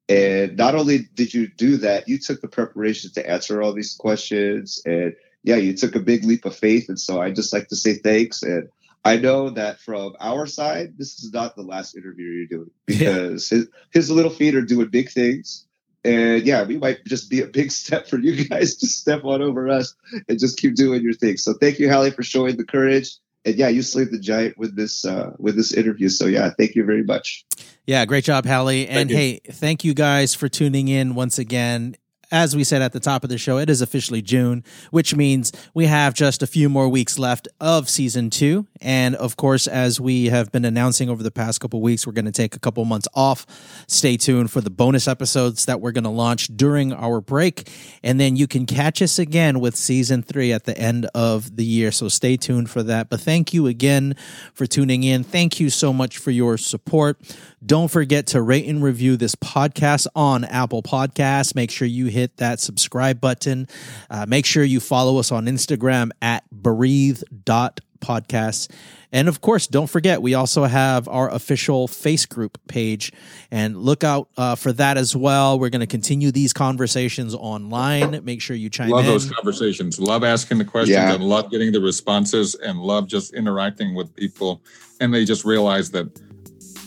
[0.08, 3.96] and not only did you do that, you took the preparation to answer all these
[3.96, 4.80] questions.
[4.84, 6.88] And yeah, you took a big leap of faith.
[6.88, 8.42] And so I just like to say thanks.
[8.42, 8.68] And
[9.04, 13.48] I know that from our side, this is not the last interview you're doing because
[13.48, 15.66] his, his little feet are doing big things.
[16.04, 19.42] And yeah, we might just be a big step for you guys to step on
[19.42, 19.94] over us
[20.28, 21.36] and just keep doing your thing.
[21.36, 23.16] So thank you, Hali, for showing the courage.
[23.46, 26.08] And yeah, you slayed the giant with this uh, with this interview.
[26.08, 27.46] So yeah, thank you very much.
[27.86, 28.88] Yeah, great job, Hali.
[28.88, 29.16] And you.
[29.16, 31.96] hey, thank you guys for tuning in once again.
[32.32, 35.52] As we said at the top of the show, it is officially June, which means
[35.74, 38.66] we have just a few more weeks left of season two.
[38.80, 42.24] And of course, as we have been announcing over the past couple weeks, we're going
[42.24, 43.46] to take a couple months off.
[43.86, 47.70] Stay tuned for the bonus episodes that we're going to launch during our break.
[48.02, 51.64] And then you can catch us again with season three at the end of the
[51.64, 51.92] year.
[51.92, 53.08] So stay tuned for that.
[53.08, 54.16] But thank you again
[54.52, 55.22] for tuning in.
[55.22, 57.18] Thank you so much for your support.
[57.64, 61.54] Don't forget to rate and review this podcast on Apple Podcasts.
[61.54, 63.68] Make sure you hit that subscribe button.
[64.10, 68.70] Uh, make sure you follow us on Instagram at breathe.podcasts.
[69.12, 73.12] And of course, don't forget, we also have our official face group page
[73.50, 75.58] and look out uh, for that as well.
[75.58, 78.22] We're going to continue these conversations online.
[78.24, 79.10] Make sure you chime love in.
[79.12, 80.00] Love those conversations.
[80.00, 81.14] Love asking the questions Yeah.
[81.14, 84.60] and love getting the responses and love just interacting with people.
[85.00, 86.08] And they just realize that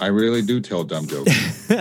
[0.02, 1.32] I really do tell dumb jokes.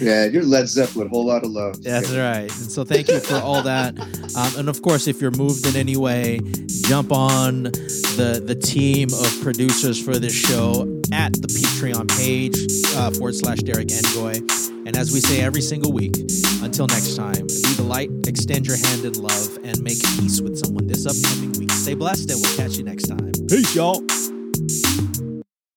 [0.00, 1.82] Yeah, you're Led Zeppelin, a whole lot of love.
[1.82, 2.42] That's right.
[2.42, 3.98] And so thank you for all that.
[4.36, 6.40] Um, and of course, if you're moved in any way,
[6.82, 10.82] jump on the the team of producers for this show
[11.12, 12.56] at the Patreon page
[12.96, 14.36] uh, forward slash Derrick Engoy.
[14.86, 16.16] And as we say every single week,
[16.62, 20.58] until next time, be the light, extend your hand in love, and make peace with
[20.58, 21.70] someone this upcoming week.
[21.70, 23.32] Stay blessed, and we'll catch you next time.
[23.48, 24.02] Peace, y'all.